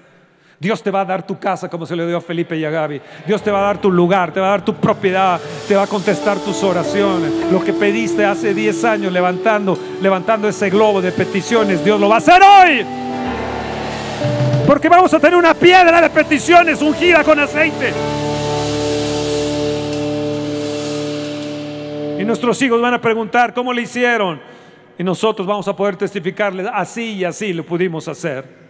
Dios 0.60 0.82
te 0.82 0.90
va 0.90 1.02
a 1.02 1.06
dar 1.06 1.26
tu 1.26 1.38
casa 1.38 1.70
como 1.70 1.86
se 1.86 1.96
le 1.96 2.08
dio 2.08 2.18
a 2.18 2.22
Felipe 2.22 2.58
y 2.58 2.66
a 2.66 2.72
Gaby. 2.72 3.00
Dios 3.28 3.44
te 3.44 3.52
va 3.52 3.60
a 3.60 3.64
dar 3.64 3.78
tu 3.80 3.92
lugar, 3.92 4.34
te 4.34 4.40
va 4.40 4.48
a 4.48 4.50
dar 4.52 4.66
tu 4.66 4.74
propiedad, 4.74 5.40
te 5.68 5.76
va 5.76 5.84
a 5.84 5.88
contestar 5.88 6.40
tus 6.40 6.64
oraciones. 6.64 7.32
Lo 7.52 7.64
que 7.64 7.74
pediste 7.74 8.26
hace 8.26 8.56
10 8.56 8.84
años 8.86 9.14
levantando, 9.14 9.78
levantando 10.02 10.48
ese 10.48 10.72
globo 10.72 11.00
de 11.00 11.12
peticiones, 11.12 11.86
Dios 11.86 12.00
lo 12.00 12.10
va 12.10 12.16
a 12.16 12.18
hacer 12.18 12.42
hoy. 12.42 12.86
Porque 14.66 14.90
vamos 14.90 15.14
a 15.14 15.20
tener 15.20 15.38
una 15.38 15.54
piedra 15.54 16.02
de 16.02 16.10
peticiones 16.10 16.82
ungida 16.82 17.24
con 17.24 17.40
aceite. 17.40 17.94
Y 22.20 22.26
nuestros 22.26 22.60
hijos 22.64 22.82
van 22.82 22.96
a 22.96 23.00
preguntar 23.00 23.54
cómo 23.54 23.72
le 23.72 23.84
hicieron. 23.84 24.42
Y 24.98 25.04
nosotros 25.04 25.46
vamos 25.46 25.68
a 25.68 25.76
poder 25.76 25.98
testificarles 25.98 26.66
así 26.74 27.14
y 27.14 27.26
así 27.26 27.54
lo 27.54 27.64
pudimos 27.64 28.08
hacer. 28.08 28.67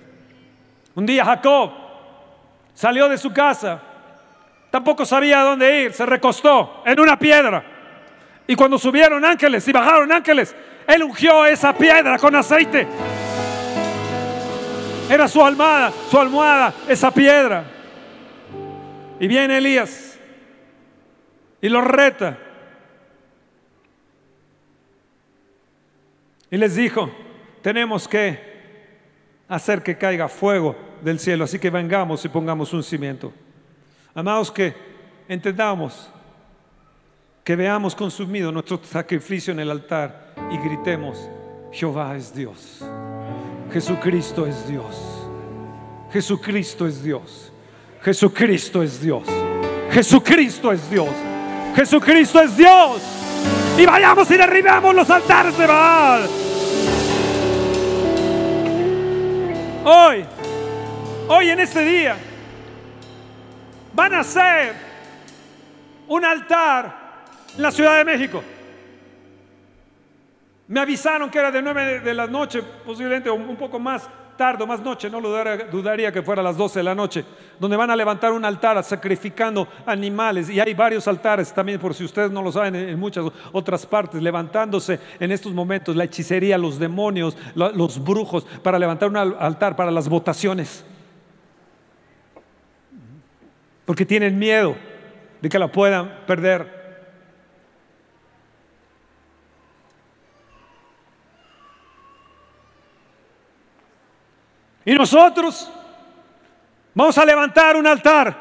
Un 0.97 1.05
día 1.05 1.23
Jacob 1.23 1.73
salió 2.73 3.07
de 3.07 3.19
su 3.19 3.31
casa, 3.31 3.79
tampoco 4.71 5.05
sabía 5.05 5.41
dónde 5.41 5.83
ir, 5.83 5.93
se 5.93 6.03
recostó 6.07 6.81
en 6.87 6.99
una 6.99 7.19
piedra. 7.19 7.63
Y 8.47 8.55
cuando 8.55 8.79
subieron 8.79 9.23
ángeles 9.23 9.67
y 9.67 9.71
bajaron 9.71 10.11
ángeles, 10.11 10.55
él 10.87 11.03
ungió 11.03 11.45
esa 11.45 11.71
piedra 11.71 12.17
con 12.17 12.35
aceite. 12.35 12.87
Era 15.07 15.27
su 15.27 15.45
almohada, 15.45 15.93
su 16.09 16.19
almohada, 16.19 16.73
esa 16.87 17.11
piedra. 17.11 17.63
Y 19.19 19.27
viene 19.27 19.59
Elías 19.59 20.17
y 21.61 21.69
los 21.69 21.83
reta. 21.83 22.39
Y 26.49 26.57
les 26.57 26.75
dijo, 26.75 27.11
tenemos 27.61 28.07
que 28.07 28.39
hacer 29.47 29.83
que 29.83 29.95
caiga 29.95 30.27
fuego 30.27 30.86
del 31.01 31.19
cielo. 31.19 31.43
Así 31.43 31.59
que 31.59 31.69
vengamos 31.69 32.23
y 32.25 32.29
pongamos 32.29 32.73
un 32.73 32.83
cimiento. 32.83 33.33
Amados, 34.13 34.51
que 34.51 34.73
entendamos, 35.27 36.09
que 37.43 37.55
veamos 37.55 37.95
consumido 37.95 38.51
nuestro 38.51 38.79
sacrificio 38.83 39.53
en 39.53 39.59
el 39.59 39.71
altar 39.71 40.33
y 40.51 40.57
gritemos, 40.57 41.29
Jehová 41.71 42.15
es 42.15 42.33
Dios. 42.33 42.83
Jesucristo 43.71 44.45
es 44.45 44.67
Dios. 44.67 44.95
Jesucristo 46.11 46.87
es 46.87 47.03
Dios. 47.03 47.51
Jesucristo 48.03 48.81
es 48.81 49.01
Dios. 49.01 49.27
Jesucristo 49.91 50.71
es 50.71 50.89
Dios. 50.89 51.09
Jesucristo 51.75 52.41
es 52.41 52.57
Dios. 52.57 53.01
Y 53.77 53.85
vayamos 53.85 54.29
y 54.31 54.37
derribamos 54.37 54.95
los 54.95 55.09
altares 55.09 55.57
de 55.57 55.67
Baal. 55.67 56.29
Hoy 59.85 60.25
hoy 61.27 61.49
en 61.49 61.59
este 61.59 61.83
día, 61.83 62.15
van 63.93 64.13
a 64.13 64.19
hacer 64.19 64.73
un 66.07 66.23
altar 66.23 67.25
en 67.55 67.61
la 67.61 67.71
Ciudad 67.71 67.97
de 67.97 68.05
México. 68.05 68.43
Me 70.67 70.79
avisaron 70.79 71.29
que 71.29 71.39
era 71.39 71.51
de 71.51 71.61
9 71.61 71.99
de 72.01 72.13
la 72.13 72.27
noche, 72.27 72.61
posiblemente 72.85 73.29
un 73.29 73.55
poco 73.55 73.79
más 73.79 74.09
tarde 74.37 74.65
más 74.65 74.81
noche, 74.81 75.09
no 75.09 75.19
dudaría, 75.19 76.11
que 76.11 76.21
fuera 76.21 76.41
a 76.41 76.43
las 76.43 76.55
12 76.55 76.79
de 76.79 76.83
la 76.83 76.95
noche, 76.95 77.25
donde 77.59 77.75
van 77.75 77.89
a 77.89 77.95
levantar 77.95 78.31
un 78.31 78.45
altar 78.45 78.81
sacrificando 78.83 79.67
animales. 79.85 80.49
Y 80.49 80.59
hay 80.59 80.73
varios 80.73 81.07
altares 81.07 81.51
también, 81.51 81.79
por 81.79 81.93
si 81.93 82.05
ustedes 82.05 82.31
no 82.31 82.41
lo 82.41 82.51
saben, 82.51 82.75
en 82.75 82.99
muchas 82.99 83.25
otras 83.51 83.85
partes, 83.85 84.21
levantándose 84.21 84.99
en 85.19 85.31
estos 85.31 85.53
momentos 85.53 85.95
la 85.95 86.03
hechicería, 86.03 86.57
los 86.57 86.77
demonios, 86.77 87.35
los 87.55 88.01
brujos, 88.01 88.45
para 88.61 88.77
levantar 88.77 89.09
un 89.09 89.17
altar 89.17 89.75
para 89.75 89.91
las 89.91 90.07
votaciones. 90.07 90.85
Porque 93.87 94.05
tienen 94.05 94.37
miedo 94.37 94.75
de 95.39 95.47
que 95.47 95.57
la 95.57 95.69
puedan 95.69 96.25
perder. 96.27 96.75
Y 104.83 104.93
nosotros 104.93 105.71
vamos 106.93 107.17
a 107.17 107.23
levantar 107.23 107.77
un 107.77 107.87
altar. 107.87 108.35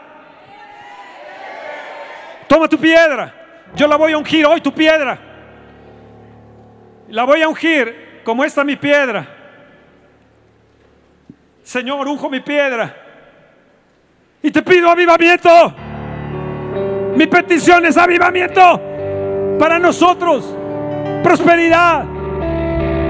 Toma 2.49 2.69
tu 2.69 2.77
piedra. 2.77 3.33
Yo 3.77 3.87
la 3.87 3.95
voy 3.95 4.15
a 4.15 4.19
ungir 4.19 4.45
hoy 4.47 4.61
tu 4.61 4.75
piedra. 4.75 5.17
La 7.07 7.23
voy 7.23 7.41
a 7.43 7.49
ungir 7.49 8.23
como 8.25 8.43
esta 8.43 8.65
mi 8.65 8.75
piedra. 8.75 9.29
Señor, 11.63 12.09
unjo 12.09 12.29
mi 12.29 12.41
piedra. 12.41 13.06
Y 14.43 14.51
te 14.51 14.63
pido 14.63 14.91
avivamiento. 14.91 15.51
Mi 17.17 17.27
petición 17.27 17.87
es 17.87 17.97
avivamiento 17.97 18.81
para 19.59 19.79
nosotros. 19.79 20.45
Prosperidad. 21.23 22.05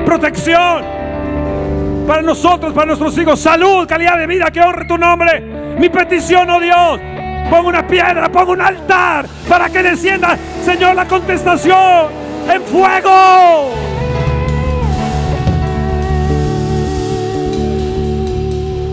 Protección 0.05 0.97
para 2.07 2.23
nosotros, 2.23 2.73
para 2.73 2.87
nuestros 2.87 3.19
hijos, 3.19 3.41
salud, 3.41 3.87
calidad 3.87 4.17
de 4.17 4.27
vida, 4.27 4.51
que 4.51 4.61
honre 4.61 4.85
tu 4.87 4.97
nombre. 4.97 5.41
Mi 5.79 5.89
petición, 5.89 6.49
oh 6.49 6.61
Dios, 6.61 7.01
pongo 7.51 7.69
una 7.69 7.87
piedra, 7.87 8.31
pongo 8.31 8.53
un 8.53 8.61
altar 8.61 9.27
para 9.49 9.69
que 9.69 9.83
descienda, 9.83 10.39
Señor, 10.65 10.95
la 10.95 11.07
contestación 11.07 12.07
en 12.49 12.63
fuego. 12.63 13.71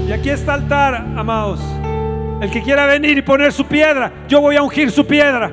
Y 0.08 0.12
aquí 0.12 0.30
está 0.30 0.56
altar, 0.56 0.96
amados. 1.16 1.60
El 2.44 2.52
que 2.52 2.62
quiera 2.62 2.86
venir 2.86 3.18
y 3.18 3.22
poner 3.22 3.54
su 3.54 3.66
piedra, 3.66 4.12
yo 4.28 4.42
voy 4.42 4.58
a 4.58 4.64
ungir 4.64 4.92
su 4.92 5.08
piedra. 5.08 5.50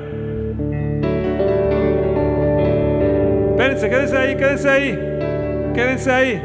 Espérense, 3.52 3.88
quédense 3.88 4.16
ahí, 4.16 4.36
quédense 4.36 4.68
ahí, 4.68 4.98
quédense 5.72 6.10
ahí. 6.10 6.42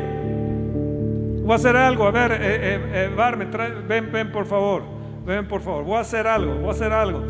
Voy 1.42 1.52
a 1.52 1.56
hacer 1.56 1.76
algo. 1.76 2.06
A 2.06 2.12
ver, 2.12 2.34
eh, 2.34 2.38
eh, 2.42 2.80
eh 2.94 3.72
ven, 3.88 4.12
ven 4.12 4.32
por 4.32 4.46
favor. 4.46 4.84
Ven 5.26 5.48
por 5.48 5.62
favor. 5.62 5.84
Voy 5.84 5.98
a 5.98 6.02
hacer 6.02 6.28
algo. 6.28 6.54
Voy 6.58 6.68
a 6.68 6.72
hacer 6.74 6.94
algo. 6.94 7.24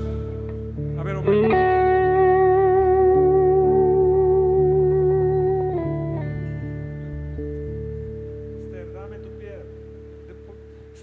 A 1.00 1.04
ver, 1.04 1.16
Omar. 1.16 1.86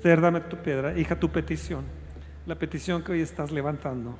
Dame 0.02 0.40
tu 0.40 0.58
piedra. 0.58 0.98
Hija, 0.98 1.18
tu 1.18 1.30
petición. 1.30 2.01
La 2.46 2.54
petición 2.56 3.02
que 3.02 3.12
hoy 3.12 3.20
estás 3.20 3.50
levantando. 3.52 4.16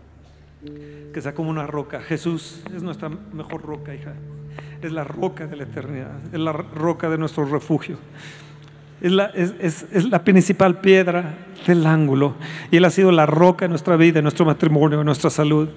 Que 1.13 1.21
sea 1.21 1.35
como 1.35 1.51
una 1.51 1.67
roca. 1.67 2.01
Jesús 2.01 2.63
es 2.75 2.83
nuestra 2.83 3.09
mejor 3.09 3.63
roca, 3.63 3.95
hija. 3.95 4.13
Es 4.81 4.93
la 4.93 5.05
roca 5.05 5.47
de 5.47 5.57
la 5.57 5.65
eternidad. 5.65 6.21
Es 6.33 6.39
la 6.39 6.53
roca 6.53 7.11
de 7.11 7.19
nuestro 7.19 7.45
refugio 7.45 7.99
es 9.03 10.05
la, 10.05 10.23
principal 10.23 10.81
piedra 10.81 11.35
del 11.67 11.87
ángulo 11.87 12.37
y 12.71 12.77
Él 12.77 12.85
ha 12.85 12.91
sido 12.91 13.11
la 13.11 13.27
roca 13.27 13.65
de 13.65 13.71
nuestra 13.71 13.97
vida, 13.97 14.15
de 14.15 14.23
nuestro 14.23 14.47
matrimonio, 14.47 14.99
de 14.99 15.05
nuestra 15.05 15.29
salud. 15.29 15.69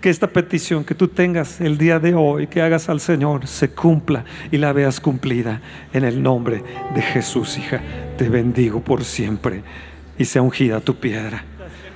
Que 0.00 0.08
esta 0.08 0.28
petición 0.28 0.82
que 0.82 0.94
tú 0.94 1.08
tengas 1.08 1.60
el 1.60 1.76
día 1.76 1.98
de 1.98 2.14
hoy, 2.14 2.46
que 2.46 2.62
hagas 2.62 2.88
al 2.88 3.00
Señor, 3.00 3.46
se 3.46 3.70
cumpla 3.70 4.24
y 4.50 4.56
la 4.56 4.72
veas 4.72 4.98
cumplida 4.98 5.60
en 5.92 6.04
el 6.04 6.22
nombre 6.22 6.62
de 6.94 7.02
Jesús, 7.02 7.58
hija. 7.58 7.82
Te 8.16 8.30
bendigo 8.30 8.80
por 8.80 9.04
siempre 9.04 9.62
y 10.16 10.24
sea 10.24 10.40
ungida 10.40 10.80
tu 10.80 10.94
piedra 10.94 11.44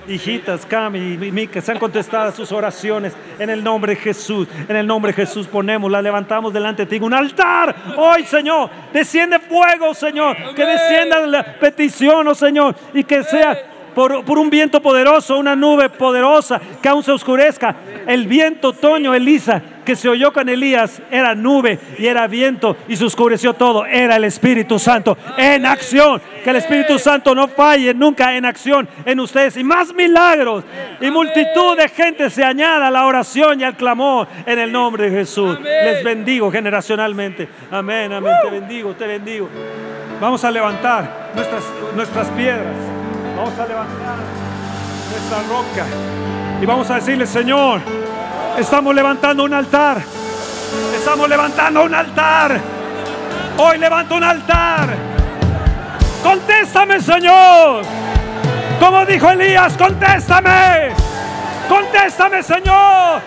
hijitas 0.07 0.65
Cami 0.65 1.13
y 1.13 1.31
Mica, 1.31 1.61
sean 1.61 1.79
contestadas 1.79 2.35
sus 2.35 2.51
oraciones 2.51 3.13
en 3.39 3.49
el 3.49 3.63
nombre 3.63 3.95
de 3.95 4.01
Jesús. 4.01 4.47
En 4.67 4.75
el 4.75 4.87
nombre 4.87 5.11
de 5.11 5.15
Jesús 5.15 5.47
ponemos, 5.47 5.91
la 5.91 6.01
levantamos 6.01 6.53
delante 6.53 6.85
de 6.85 6.97
ti. 6.97 7.03
Un 7.03 7.13
altar 7.13 7.75
hoy, 7.97 8.23
Señor. 8.25 8.69
Desciende 8.93 9.39
fuego, 9.39 9.93
Señor. 9.93 10.35
Que 10.55 10.65
descienda 10.65 11.25
la 11.25 11.43
petición, 11.59 12.27
oh 12.27 12.35
Señor. 12.35 12.75
Y 12.93 13.03
que 13.03 13.23
sea 13.23 13.74
por, 13.95 14.37
un 14.37 14.49
viento 14.49 14.81
poderoso, 14.81 15.37
una 15.37 15.55
nube 15.55 15.89
poderosa 15.89 16.59
que 16.81 16.89
aún 16.89 17.01
se 17.01 17.11
oscurezca. 17.11 17.75
El 18.05 18.27
viento 18.27 18.69
otoño, 18.69 19.15
Elisa, 19.15 19.61
que 19.85 19.95
se 19.95 20.09
oyó 20.09 20.33
con 20.33 20.49
Elías, 20.49 21.01
era 21.09 21.33
nube 21.33 21.79
y 21.97 22.05
era 22.05 22.27
viento 22.27 22.75
y 22.87 22.97
se 22.97 23.05
oscureció 23.05 23.53
todo. 23.53 23.85
Era 23.85 24.17
el 24.17 24.25
Espíritu 24.25 24.77
Santo 24.77 25.17
en 25.37 25.65
acción. 25.65 26.21
Que 26.43 26.49
el 26.49 26.57
Espíritu 26.57 26.99
Santo 26.99 27.33
no 27.33 27.47
falle 27.47 27.93
nunca 27.93 28.35
en 28.35 28.45
acción 28.45 28.87
en 29.05 29.19
ustedes. 29.21 29.55
Y 29.55 29.63
más 29.63 29.93
milagros 29.93 30.65
y 30.99 31.09
multitud 31.09 31.77
de 31.77 31.87
gente 31.87 32.29
se 32.29 32.43
añada 32.43 32.87
a 32.87 32.91
la 32.91 33.05
oración 33.05 33.61
y 33.61 33.63
al 33.63 33.77
clamor 33.77 34.27
en 34.45 34.59
el 34.59 34.71
nombre 34.71 35.09
de 35.09 35.17
Jesús. 35.19 35.57
Les 35.61 36.03
bendigo 36.03 36.51
generacionalmente. 36.51 37.47
Amén, 37.71 38.11
amén. 38.11 38.33
Te 38.43 38.49
bendigo, 38.49 38.93
te 38.93 39.07
bendigo. 39.07 39.49
Vamos 40.19 40.43
a 40.43 40.51
levantar 40.51 41.31
nuestras, 41.33 41.63
nuestras 41.95 42.27
piedras. 42.31 43.04
Vamos 43.35 43.59
a 43.59 43.65
levantar 43.67 44.17
nuestra 45.11 45.37
roca. 45.49 45.85
Y 46.61 46.65
vamos 46.65 46.89
a 46.89 46.95
decirle, 46.95 47.27
Señor, 47.27 47.81
estamos 48.57 48.95
levantando 48.95 49.43
un 49.43 49.53
altar. 49.53 49.97
Estamos 50.95 51.27
levantando 51.27 51.83
un 51.83 51.93
altar. 51.93 52.59
Hoy 53.57 53.77
levanto 53.77 54.15
un 54.15 54.23
altar. 54.23 54.87
Contéstame, 56.23 57.01
Señor. 57.01 57.83
Como 58.79 59.05
dijo 59.05 59.29
Elías, 59.29 59.73
contéstame. 59.77 60.89
Contéstame, 61.67 62.41
Señor. 62.41 63.21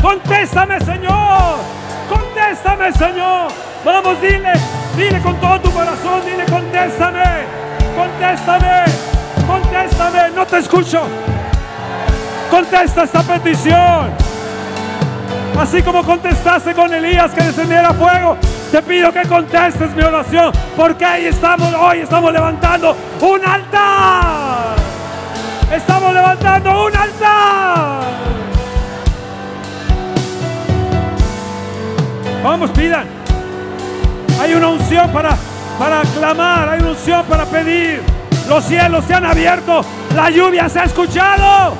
Contéstame, 0.00 0.80
Señor. 0.80 1.56
Contéstame, 2.08 2.92
Señor. 2.92 3.48
Vamos, 3.84 4.20
dile, 4.20 4.52
dile 4.96 5.20
con 5.20 5.36
todo 5.40 5.60
tu 5.60 5.70
corazón, 5.72 6.22
dile, 6.24 6.44
contéstame. 6.44 7.44
Contéstame. 7.96 9.03
Contéstame, 9.46 10.30
no 10.34 10.46
te 10.46 10.58
escucho. 10.58 11.02
Contesta 12.50 13.04
esta 13.04 13.22
petición. 13.22 14.10
Así 15.58 15.82
como 15.82 16.02
contestaste 16.02 16.74
con 16.74 16.92
Elías 16.92 17.32
que 17.32 17.42
descendiera 17.42 17.92
fuego, 17.94 18.36
te 18.72 18.82
pido 18.82 19.12
que 19.12 19.22
contestes 19.22 19.94
mi 19.94 20.02
oración, 20.02 20.52
porque 20.76 21.04
ahí 21.04 21.26
estamos, 21.26 21.72
hoy 21.74 22.00
estamos 22.00 22.32
levantando 22.32 22.96
un 23.20 23.44
altar. 23.44 24.74
Estamos 25.72 26.12
levantando 26.12 26.86
un 26.86 26.96
altar. 26.96 28.02
Vamos, 32.42 32.70
pidan. 32.72 33.06
Hay 34.40 34.54
una 34.54 34.68
unción 34.68 35.10
para, 35.12 35.30
para 35.78 36.02
clamar, 36.02 36.68
hay 36.68 36.80
una 36.80 36.90
unción 36.90 37.24
para 37.26 37.46
pedir. 37.46 38.13
Los 38.48 38.64
cielos 38.64 39.04
se 39.06 39.14
han 39.14 39.24
abierto. 39.24 39.80
La 40.14 40.30
lluvia 40.30 40.68
se 40.68 40.80
ha 40.80 40.84
escuchado. 40.84 41.74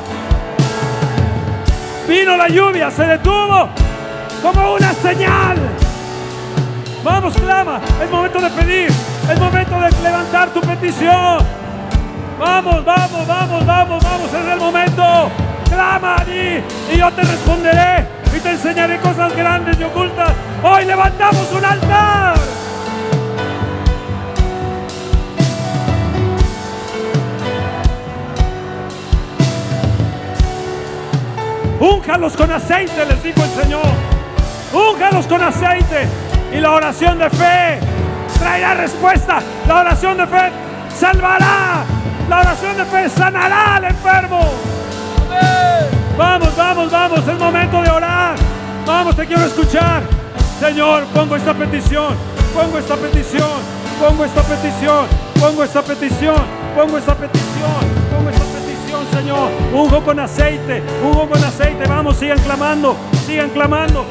Vino 2.08 2.36
la 2.36 2.48
lluvia, 2.48 2.90
se 2.90 3.04
detuvo 3.04 3.68
como 4.42 4.74
una 4.74 4.92
señal. 4.94 5.56
Vamos, 7.02 7.34
clama. 7.34 7.80
Es 8.02 8.10
momento 8.10 8.40
de 8.40 8.50
pedir. 8.50 8.90
Es 9.30 9.38
momento 9.38 9.80
de 9.80 9.90
levantar 10.02 10.48
tu 10.50 10.60
petición. 10.60 11.38
Vamos, 12.38 12.84
vamos, 12.84 13.26
vamos, 13.26 13.66
vamos, 13.66 14.04
vamos. 14.04 14.34
Es 14.34 14.52
el 14.52 14.58
momento. 14.58 15.30
Clama 15.68 16.16
a 16.16 16.24
mí 16.24 16.62
y 16.92 16.98
yo 16.98 17.10
te 17.12 17.22
responderé 17.22 18.06
y 18.36 18.40
te 18.40 18.50
enseñaré 18.50 18.98
cosas 18.98 19.34
grandes 19.34 19.78
y 19.80 19.84
ocultas. 19.84 20.30
Hoy 20.62 20.84
levantamos 20.84 21.50
un 21.52 21.64
altar. 21.64 22.53
Únjalos 31.84 32.34
con 32.34 32.50
aceite, 32.50 33.04
les 33.04 33.22
dijo 33.22 33.44
el 33.44 33.62
Señor. 33.62 33.84
Únjalos 34.72 35.26
con 35.26 35.42
aceite. 35.42 36.08
Y 36.50 36.58
la 36.58 36.72
oración 36.72 37.18
de 37.18 37.28
fe 37.28 37.78
traerá 38.38 38.72
respuesta. 38.72 39.40
La 39.68 39.80
oración 39.80 40.16
de 40.16 40.26
fe 40.26 40.50
salvará. 40.98 41.84
La 42.26 42.40
oración 42.40 42.78
de 42.78 42.84
fe 42.86 43.10
sanará 43.10 43.76
al 43.76 43.84
enfermo. 43.84 44.50
Vamos, 46.16 46.56
vamos, 46.56 46.90
vamos. 46.90 47.28
Es 47.28 47.38
momento 47.38 47.82
de 47.82 47.90
orar. 47.90 48.34
Vamos, 48.86 49.14
te 49.14 49.26
quiero 49.26 49.44
escuchar. 49.44 50.04
Señor, 50.58 51.04
pongo 51.12 51.36
esta 51.36 51.52
petición. 51.52 52.14
Pongo 52.54 52.78
esta 52.78 52.96
petición. 52.96 53.60
Pongo 54.00 54.24
esta 54.24 54.40
petición. 54.42 55.06
Pongo 55.38 55.64
esta 55.64 55.82
petición. 55.82 56.36
Pongo 56.74 56.98
esta 56.98 57.14
petición. 57.14 57.74
Pongo 58.10 58.30
esta 58.30 58.34
petición, 58.34 58.43
Señor. 59.14 59.50
Unjo 59.72 60.02
con 60.02 60.18
aceite. 60.18 60.82
Unjo 61.02 61.28
con 61.28 61.42
aceite. 61.44 61.86
Vamos, 61.86 62.16
sigan 62.16 62.38
clamando. 62.40 62.96
Sigan 63.26 63.50
clamando. 63.50 64.04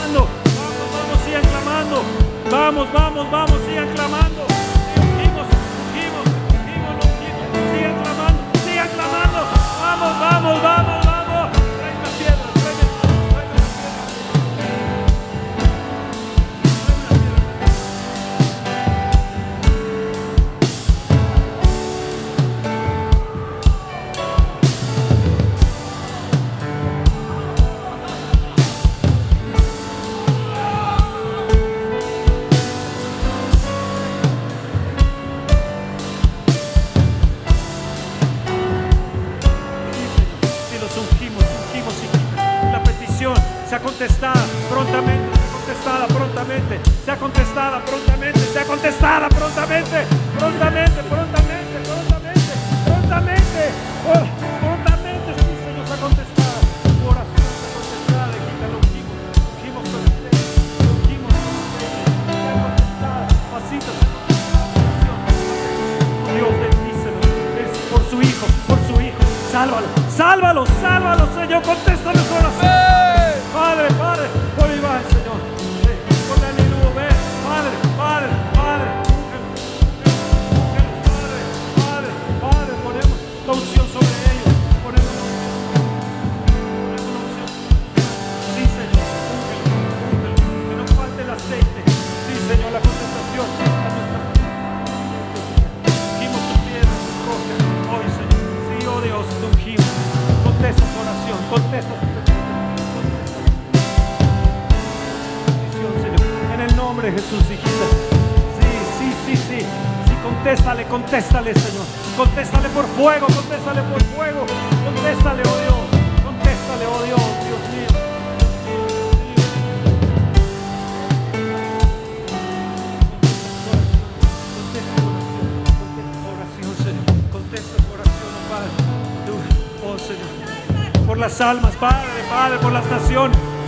Sigan 0.00 0.22
clamando. 0.22 0.26
Vamos, 0.60 0.88
vamos, 0.92 1.20
sigan 1.24 1.42
clamando. 1.42 2.02
Vamos, 2.50 2.92
vamos, 2.92 3.30
vamos, 3.30 3.58
sigan 3.66 3.88
clamando. 3.94 4.46
Sigan 7.72 7.94
clamando, 8.02 8.42
sigan 8.64 8.88
clamando. 8.88 9.40
Vamos, 9.80 10.20
vamos, 10.20 10.62
vamos. 10.62 10.89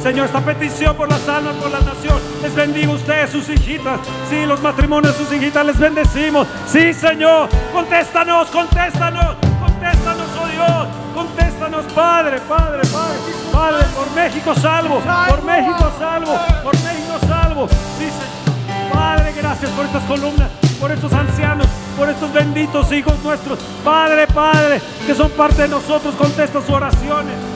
Señor, 0.03 0.27
esta 0.27 0.41
petición 0.41 0.97
por 0.97 1.09
las 1.09 1.29
almas, 1.29 1.55
por 1.57 1.71
la 1.71 1.79
nación. 1.79 2.19
Les 2.43 2.53
bendigo 2.57 2.93
a 2.93 2.97
ustedes, 2.97 3.31
sus 3.31 3.49
hijitas. 3.49 4.01
Sí, 4.29 4.45
los 4.47 4.61
matrimonios 4.61 5.15
sus 5.15 5.33
hijitas, 5.33 5.65
les 5.65 5.79
bendecimos. 5.79 6.49
Sí, 6.67 6.93
Señor. 6.93 7.49
Contéstanos, 7.73 8.49
contéstanos, 8.49 9.37
contéstanos, 9.61 10.27
oh 10.43 10.47
Dios. 10.49 10.89
Contéstanos, 11.15 11.85
Padre, 11.93 12.41
Padre, 12.49 12.81
Padre. 12.93 13.19
Padre, 13.53 13.87
por 13.95 14.11
México 14.11 14.55
salvo, 14.57 15.01
por 15.29 15.45
México 15.45 15.93
salvo, 15.97 16.37
por 16.65 16.75
México 16.83 17.19
salvo. 17.29 17.69
Sí, 17.97 18.07
Señor. 18.07 18.93
Padre, 18.93 19.33
gracias 19.37 19.71
por 19.71 19.85
estas 19.85 20.03
columnas, 20.03 20.51
por 20.81 20.91
estos 20.91 21.13
ancianos, 21.13 21.69
por 21.97 22.09
estos 22.09 22.33
benditos 22.33 22.91
hijos 22.91 23.15
nuestros. 23.23 23.61
Padre, 23.85 24.27
Padre, 24.27 24.83
que 25.07 25.15
son 25.15 25.31
parte 25.31 25.63
de 25.63 25.69
nosotros, 25.69 26.13
contesta 26.17 26.61
sus 26.61 26.71
oraciones. 26.71 27.52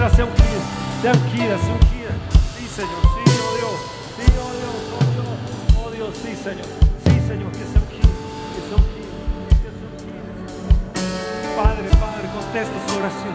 Piedra 0.00 0.16
sea 0.16 0.24
ungida, 0.24 0.62
sea 1.02 1.12
ungida, 1.12 1.58
sea 1.58 1.74
ungida. 1.74 2.12
Sí, 2.56 2.64
Señor, 2.74 3.02
sí, 3.04 3.20
oh 3.36 3.52
Dios, 3.60 3.76
sí, 4.16 4.24
oh 4.40 4.52
Dios, 4.56 4.80
oh 4.96 5.04
Dios, 5.12 5.28
oh 5.76 5.90
Dios, 5.90 6.10
sí, 6.16 6.32
Señor. 6.42 6.64
Sí, 7.04 7.20
Señor, 7.28 7.52
que 7.52 7.64
sea 7.68 7.80
ungido, 7.84 8.08
que 8.48 8.60
sea 8.64 8.80
ungido, 8.80 9.12
que 9.44 9.56
sea 9.60 9.84
ungido. 9.92 10.24
Padre, 11.54 11.84
Padre, 12.00 12.24
contesta 12.32 12.76
su 12.88 12.96
oración. 12.96 13.34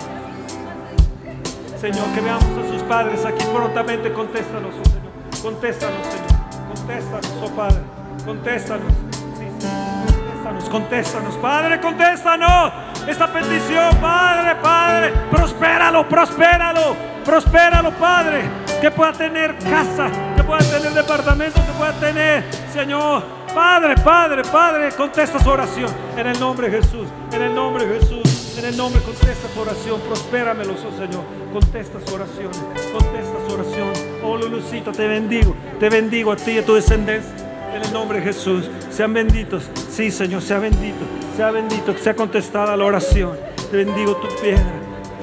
Señor, 1.79 2.07
que 2.15 2.21
veamos 2.21 2.45
a 2.57 2.67
sus 2.73 2.81
padres 2.81 3.23
aquí 3.25 3.45
prontamente. 3.53 4.11
Contéstanos, 4.11 4.73
oh 4.73 4.85
Señor. 4.89 5.13
Contéstanos, 5.43 6.01
Señor. 6.07 6.33
Contéstanos, 6.73 7.33
oh 7.43 7.49
Padre. 7.51 7.81
Contéstanos. 8.25 8.91
Sí, 9.37 9.45
Señor. 9.61 10.05
Contéstanos, 10.07 10.69
contéstanos. 10.69 11.35
Padre, 11.35 11.79
contéstanos. 11.79 12.73
Esta 13.07 13.27
petición, 13.31 13.95
Padre, 14.01 14.55
Padre. 14.61 15.13
Prospéralo, 15.29 16.07
prospéralo. 16.07 16.95
Prospéralo, 17.23 17.91
Padre. 17.91 18.43
Que 18.81 18.91
pueda 18.91 19.13
tener 19.13 19.55
casa, 19.59 20.09
que 20.35 20.43
pueda 20.43 20.59
tener 20.59 20.91
departamento, 20.91 21.59
que 21.65 21.71
pueda 21.73 21.93
tener, 21.93 22.43
Señor. 22.73 23.23
Padre, 23.53 23.95
Padre, 23.95 24.43
Padre, 24.43 24.89
contesta 24.91 25.39
su 25.39 25.49
oración. 25.49 25.89
En 26.17 26.27
el 26.27 26.39
nombre 26.39 26.69
de 26.69 26.81
Jesús. 26.81 27.07
En 27.31 27.41
el 27.41 27.55
nombre 27.55 27.85
de 27.85 27.99
Jesús. 27.99 28.57
En 28.57 28.65
el 28.65 28.75
nombre, 28.75 29.01
contesta 29.01 29.47
su 29.53 29.59
oración. 29.59 30.01
Prospéramelos, 30.01 30.77
oh 30.83 30.97
Señor. 30.97 31.23
Contesta 31.53 31.99
su 32.05 32.15
oración. 32.15 32.51
Contesta 32.91 33.37
su 33.47 33.53
oración. 33.53 33.93
Oh 34.23 34.37
Lulucito, 34.37 34.91
te 34.91 35.07
bendigo. 35.07 35.55
Te 35.79 35.89
bendigo 35.89 36.31
a 36.31 36.35
ti 36.35 36.51
y 36.51 36.57
a 36.57 36.65
tu 36.65 36.73
descendencia. 36.73 37.44
En 37.75 37.83
el 37.83 37.91
nombre 37.91 38.19
de 38.19 38.25
Jesús. 38.25 38.69
Sean 38.89 39.13
benditos. 39.13 39.69
Sí, 39.91 40.09
Señor, 40.09 40.41
sea 40.41 40.59
bendito. 40.59 41.05
Sea 41.35 41.51
bendito. 41.51 41.93
Sea 41.97 42.15
contestada 42.15 42.77
la 42.77 42.85
oración. 42.85 43.37
Te 43.69 43.75
bendigo 43.75 44.15
tu 44.15 44.29
piedra. 44.41 44.63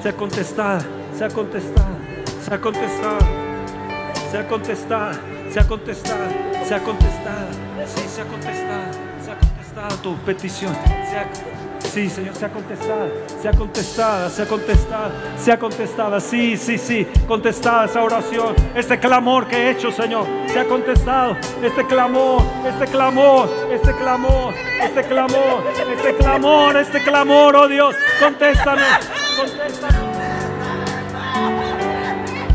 Sea 0.03 0.13
contestada. 0.13 0.83
Sea 1.17 1.29
contestada. 1.31 1.97
Sea 2.45 2.61
contestada. 2.61 3.19
Sea 4.31 4.47
contestada. 4.47 5.13
Sea 5.51 5.67
contestada. 5.67 6.29
Sea 6.69 6.79
contestada. 6.83 7.49
Sí, 7.87 8.07
sea 8.07 8.25
contestada. 8.27 8.91
Sea 9.25 9.39
contestada 9.39 10.03
tu 10.03 10.15
petición. 10.19 10.75
Sea 11.11 11.31
Sí, 11.91 12.09
Señor, 12.09 12.35
sea 12.35 12.49
contestada, 12.49 13.07
sea 13.43 13.53
contestada, 13.53 14.31
sea 14.31 14.47
contestada, 14.47 15.11
sea 15.37 15.59
contestada. 15.59 16.21
Sí, 16.21 16.57
sí, 16.57 16.79
sí, 16.79 17.07
contestada 17.29 17.85
esa 17.85 18.03
oración. 18.03 18.55
Este 18.75 18.99
clamor 18.99 19.47
que 19.47 19.57
he 19.57 19.71
hecho, 19.73 19.91
Señor, 19.93 20.25
sea 20.47 20.65
contestado. 20.67 21.37
Este 21.63 21.85
clamor, 21.87 22.43
este 22.67 22.87
clamor, 22.87 23.49
este 23.71 23.93
clamor, 23.95 24.55
este 24.83 25.03
clamor, 25.05 25.65
este 25.95 26.15
clamor, 26.17 26.77
este 26.79 27.03
clamor, 27.05 27.57
oh 27.57 27.69
Dios, 27.69 27.95
contéstanos, 28.21 28.85
contéstanos. 29.37 30.03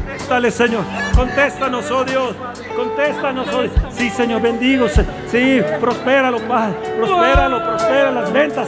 Contéstale, 0.08 0.52
Señor. 0.52 0.84
Contéstanos, 1.16 1.90
oh 1.92 2.04
Dios. 2.04 2.36
Contéstanos, 2.76 3.48
oh 3.54 3.62
Dios. 3.62 3.74
Sí, 3.92 4.10
Señor, 4.10 4.42
bendigo. 4.42 4.90
Se- 4.90 5.06
Sí, 5.32 5.62
prospéralo, 5.80 6.40
Padre. 6.40 6.76
Prospéralo, 6.98 7.64
prospera 7.64 8.12
las 8.12 8.32
ventas. 8.34 8.68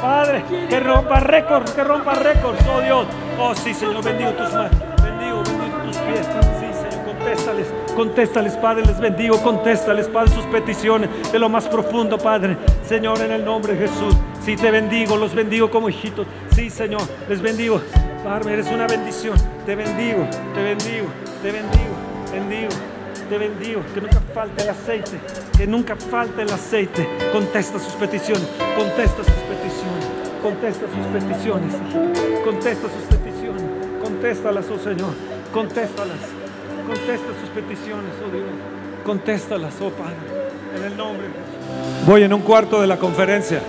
Padre, 0.00 0.44
que 0.68 0.80
rompa 0.80 1.20
récords, 1.20 1.70
que 1.72 1.82
rompa 1.82 2.14
récords, 2.14 2.58
oh 2.68 2.80
Dios. 2.80 3.06
Oh, 3.38 3.54
sí, 3.54 3.72
Señor, 3.72 4.04
bendigo 4.04 4.30
tus 4.32 4.52
manos. 4.52 4.70
Bendigo, 5.02 5.42
bendigo 5.42 5.78
tus 5.86 5.96
pies. 5.98 6.26
Sí, 6.60 6.90
Señor, 6.90 7.04
contéstales. 7.06 7.66
Contéstales, 7.96 8.52
Padre, 8.56 8.84
les 8.86 9.00
bendigo. 9.00 9.42
Contéstales, 9.42 10.08
Padre, 10.08 10.30
sus 10.30 10.44
peticiones 10.46 11.08
de 11.32 11.38
lo 11.38 11.48
más 11.48 11.66
profundo, 11.68 12.18
Padre. 12.18 12.56
Señor, 12.86 13.20
en 13.22 13.32
el 13.32 13.44
nombre 13.44 13.74
de 13.74 13.88
Jesús. 13.88 14.14
Sí, 14.44 14.56
te 14.56 14.70
bendigo, 14.70 15.16
los 15.16 15.34
bendigo 15.34 15.70
como 15.70 15.88
hijitos. 15.88 16.26
Sí, 16.54 16.70
Señor, 16.70 17.02
les 17.28 17.40
bendigo. 17.40 17.80
Padre, 18.22 18.54
eres 18.54 18.70
una 18.70 18.86
bendición. 18.86 19.36
Te 19.66 19.74
bendigo, 19.74 20.26
te 20.54 20.62
bendigo, 20.62 21.06
te 21.42 21.50
bendigo, 21.50 21.94
bendigo. 22.32 22.93
Te 23.34 23.38
bendigo, 23.38 23.82
que 23.92 24.00
nunca 24.00 24.20
falte 24.32 24.62
el 24.62 24.68
aceite, 24.68 25.20
que 25.58 25.66
nunca 25.66 25.96
falte 25.96 26.42
el 26.42 26.52
aceite. 26.52 27.08
Contesta 27.32 27.80
sus 27.80 27.94
peticiones, 27.94 28.46
contesta 28.76 29.24
sus 29.24 29.42
peticiones, 29.50 30.06
contesta 30.40 30.86
sus 30.86 31.06
peticiones, 31.08 31.74
contesta 32.44 32.86
sus 32.86 33.18
peticiones, 33.18 33.62
contéstalas, 34.00 34.66
oh 34.70 34.78
Señor, 34.78 35.14
contéstalas, 35.52 36.18
contesta 36.86 37.26
sus 37.40 37.48
peticiones, 37.48 38.12
oh 38.24 38.30
Dios, 38.30 38.44
contéstalas, 39.04 39.74
oh 39.80 39.90
Padre, 39.90 40.14
en 40.76 40.84
el 40.84 40.96
nombre 40.96 41.26
de 41.26 41.34
Jesús. 41.34 42.06
Voy 42.06 42.22
en 42.22 42.32
un 42.32 42.42
cuarto 42.42 42.80
de 42.80 42.86
la 42.86 42.98
conferencia. 42.98 43.60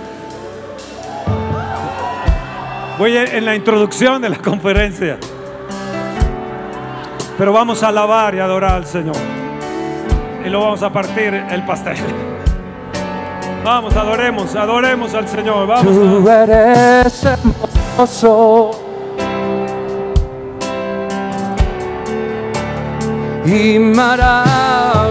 Voy 3.00 3.16
en 3.16 3.44
la 3.44 3.56
introducción 3.56 4.22
de 4.22 4.28
la 4.28 4.38
conferencia. 4.44 5.18
Pero 7.36 7.52
vamos 7.52 7.82
a 7.82 7.88
alabar 7.88 8.32
y 8.36 8.38
adorar 8.38 8.74
al 8.74 8.86
Señor 8.86 9.16
y 10.46 10.48
lo 10.48 10.60
vamos 10.60 10.82
a 10.82 10.92
partir 10.92 11.34
el 11.34 11.64
pastel. 11.64 11.96
Vamos, 13.64 13.96
adoremos, 13.96 14.54
adoremos 14.54 15.12
al 15.12 15.26
Señor. 15.26 15.66
Vamos. 15.66 15.92
Tú 15.92 16.30
eres 16.30 17.24
hermoso 17.24 18.70
y 23.44 23.78
maravilloso. 23.80 25.05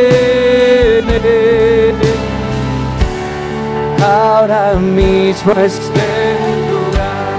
ahora 4.02 4.74
mismo 4.74 5.52
este 5.52 6.06
lugar. 6.70 7.36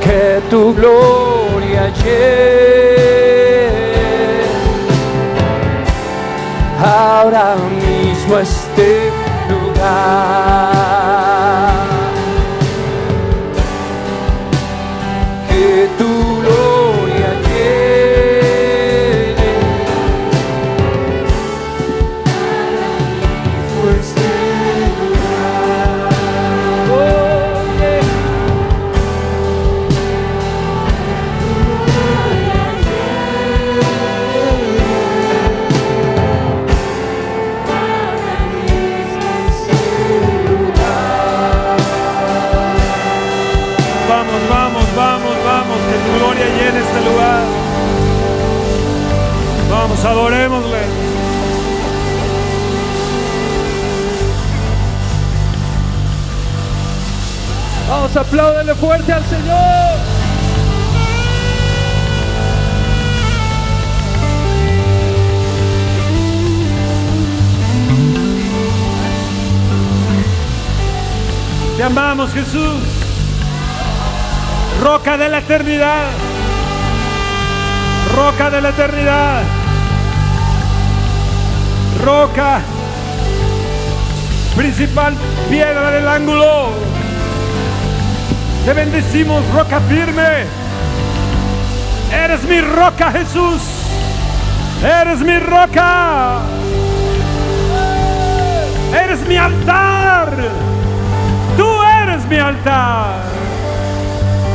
Que 0.00 0.40
tu 0.50 0.74
gloria 0.74 1.84
llene 2.02 2.78
ahora 6.82 7.56
mismo 7.82 8.38
este 8.38 9.10
lugar. 9.50 11.07
Vamos, 49.98 50.16
adorémosle. 50.16 50.78
Vamos, 57.88 58.16
apláudele 58.16 58.74
fuerte 58.76 59.12
al 59.12 59.24
Señor. 59.24 59.98
Te 71.76 71.82
amamos, 71.82 72.32
Jesús. 72.32 72.82
Roca 74.80 75.16
de 75.16 75.28
la 75.28 75.38
eternidad. 75.38 76.04
Roca 78.14 78.48
de 78.50 78.60
la 78.60 78.68
eternidad. 78.68 79.57
Roca. 82.04 82.60
Principal 84.56 85.14
piedra 85.50 85.90
del 85.90 86.08
ángulo. 86.08 86.70
Te 88.64 88.72
bendecimos, 88.72 89.42
roca 89.54 89.80
firme. 89.88 90.46
Eres 92.12 92.42
mi 92.44 92.60
roca, 92.60 93.12
Jesús. 93.12 93.62
Eres 94.82 95.20
mi 95.20 95.38
roca. 95.38 96.40
Eres 98.92 99.26
mi 99.26 99.36
altar. 99.36 100.32
Tú 101.56 101.68
eres 102.02 102.24
mi 102.26 102.38
altar. 102.38 103.16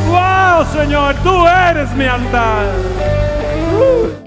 Wow, 0.08 0.66
Señor, 0.74 1.16
tú 1.24 1.48
eres 1.48 1.92
mi 1.92 2.06
altar. 2.06 2.66
Nuestra 3.72 4.23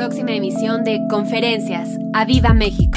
próxima 0.00 0.32
emisión 0.32 0.82
de 0.82 1.06
Conferencias. 1.10 1.98
¡A 2.14 2.24
Viva 2.24 2.54
México! 2.54 2.89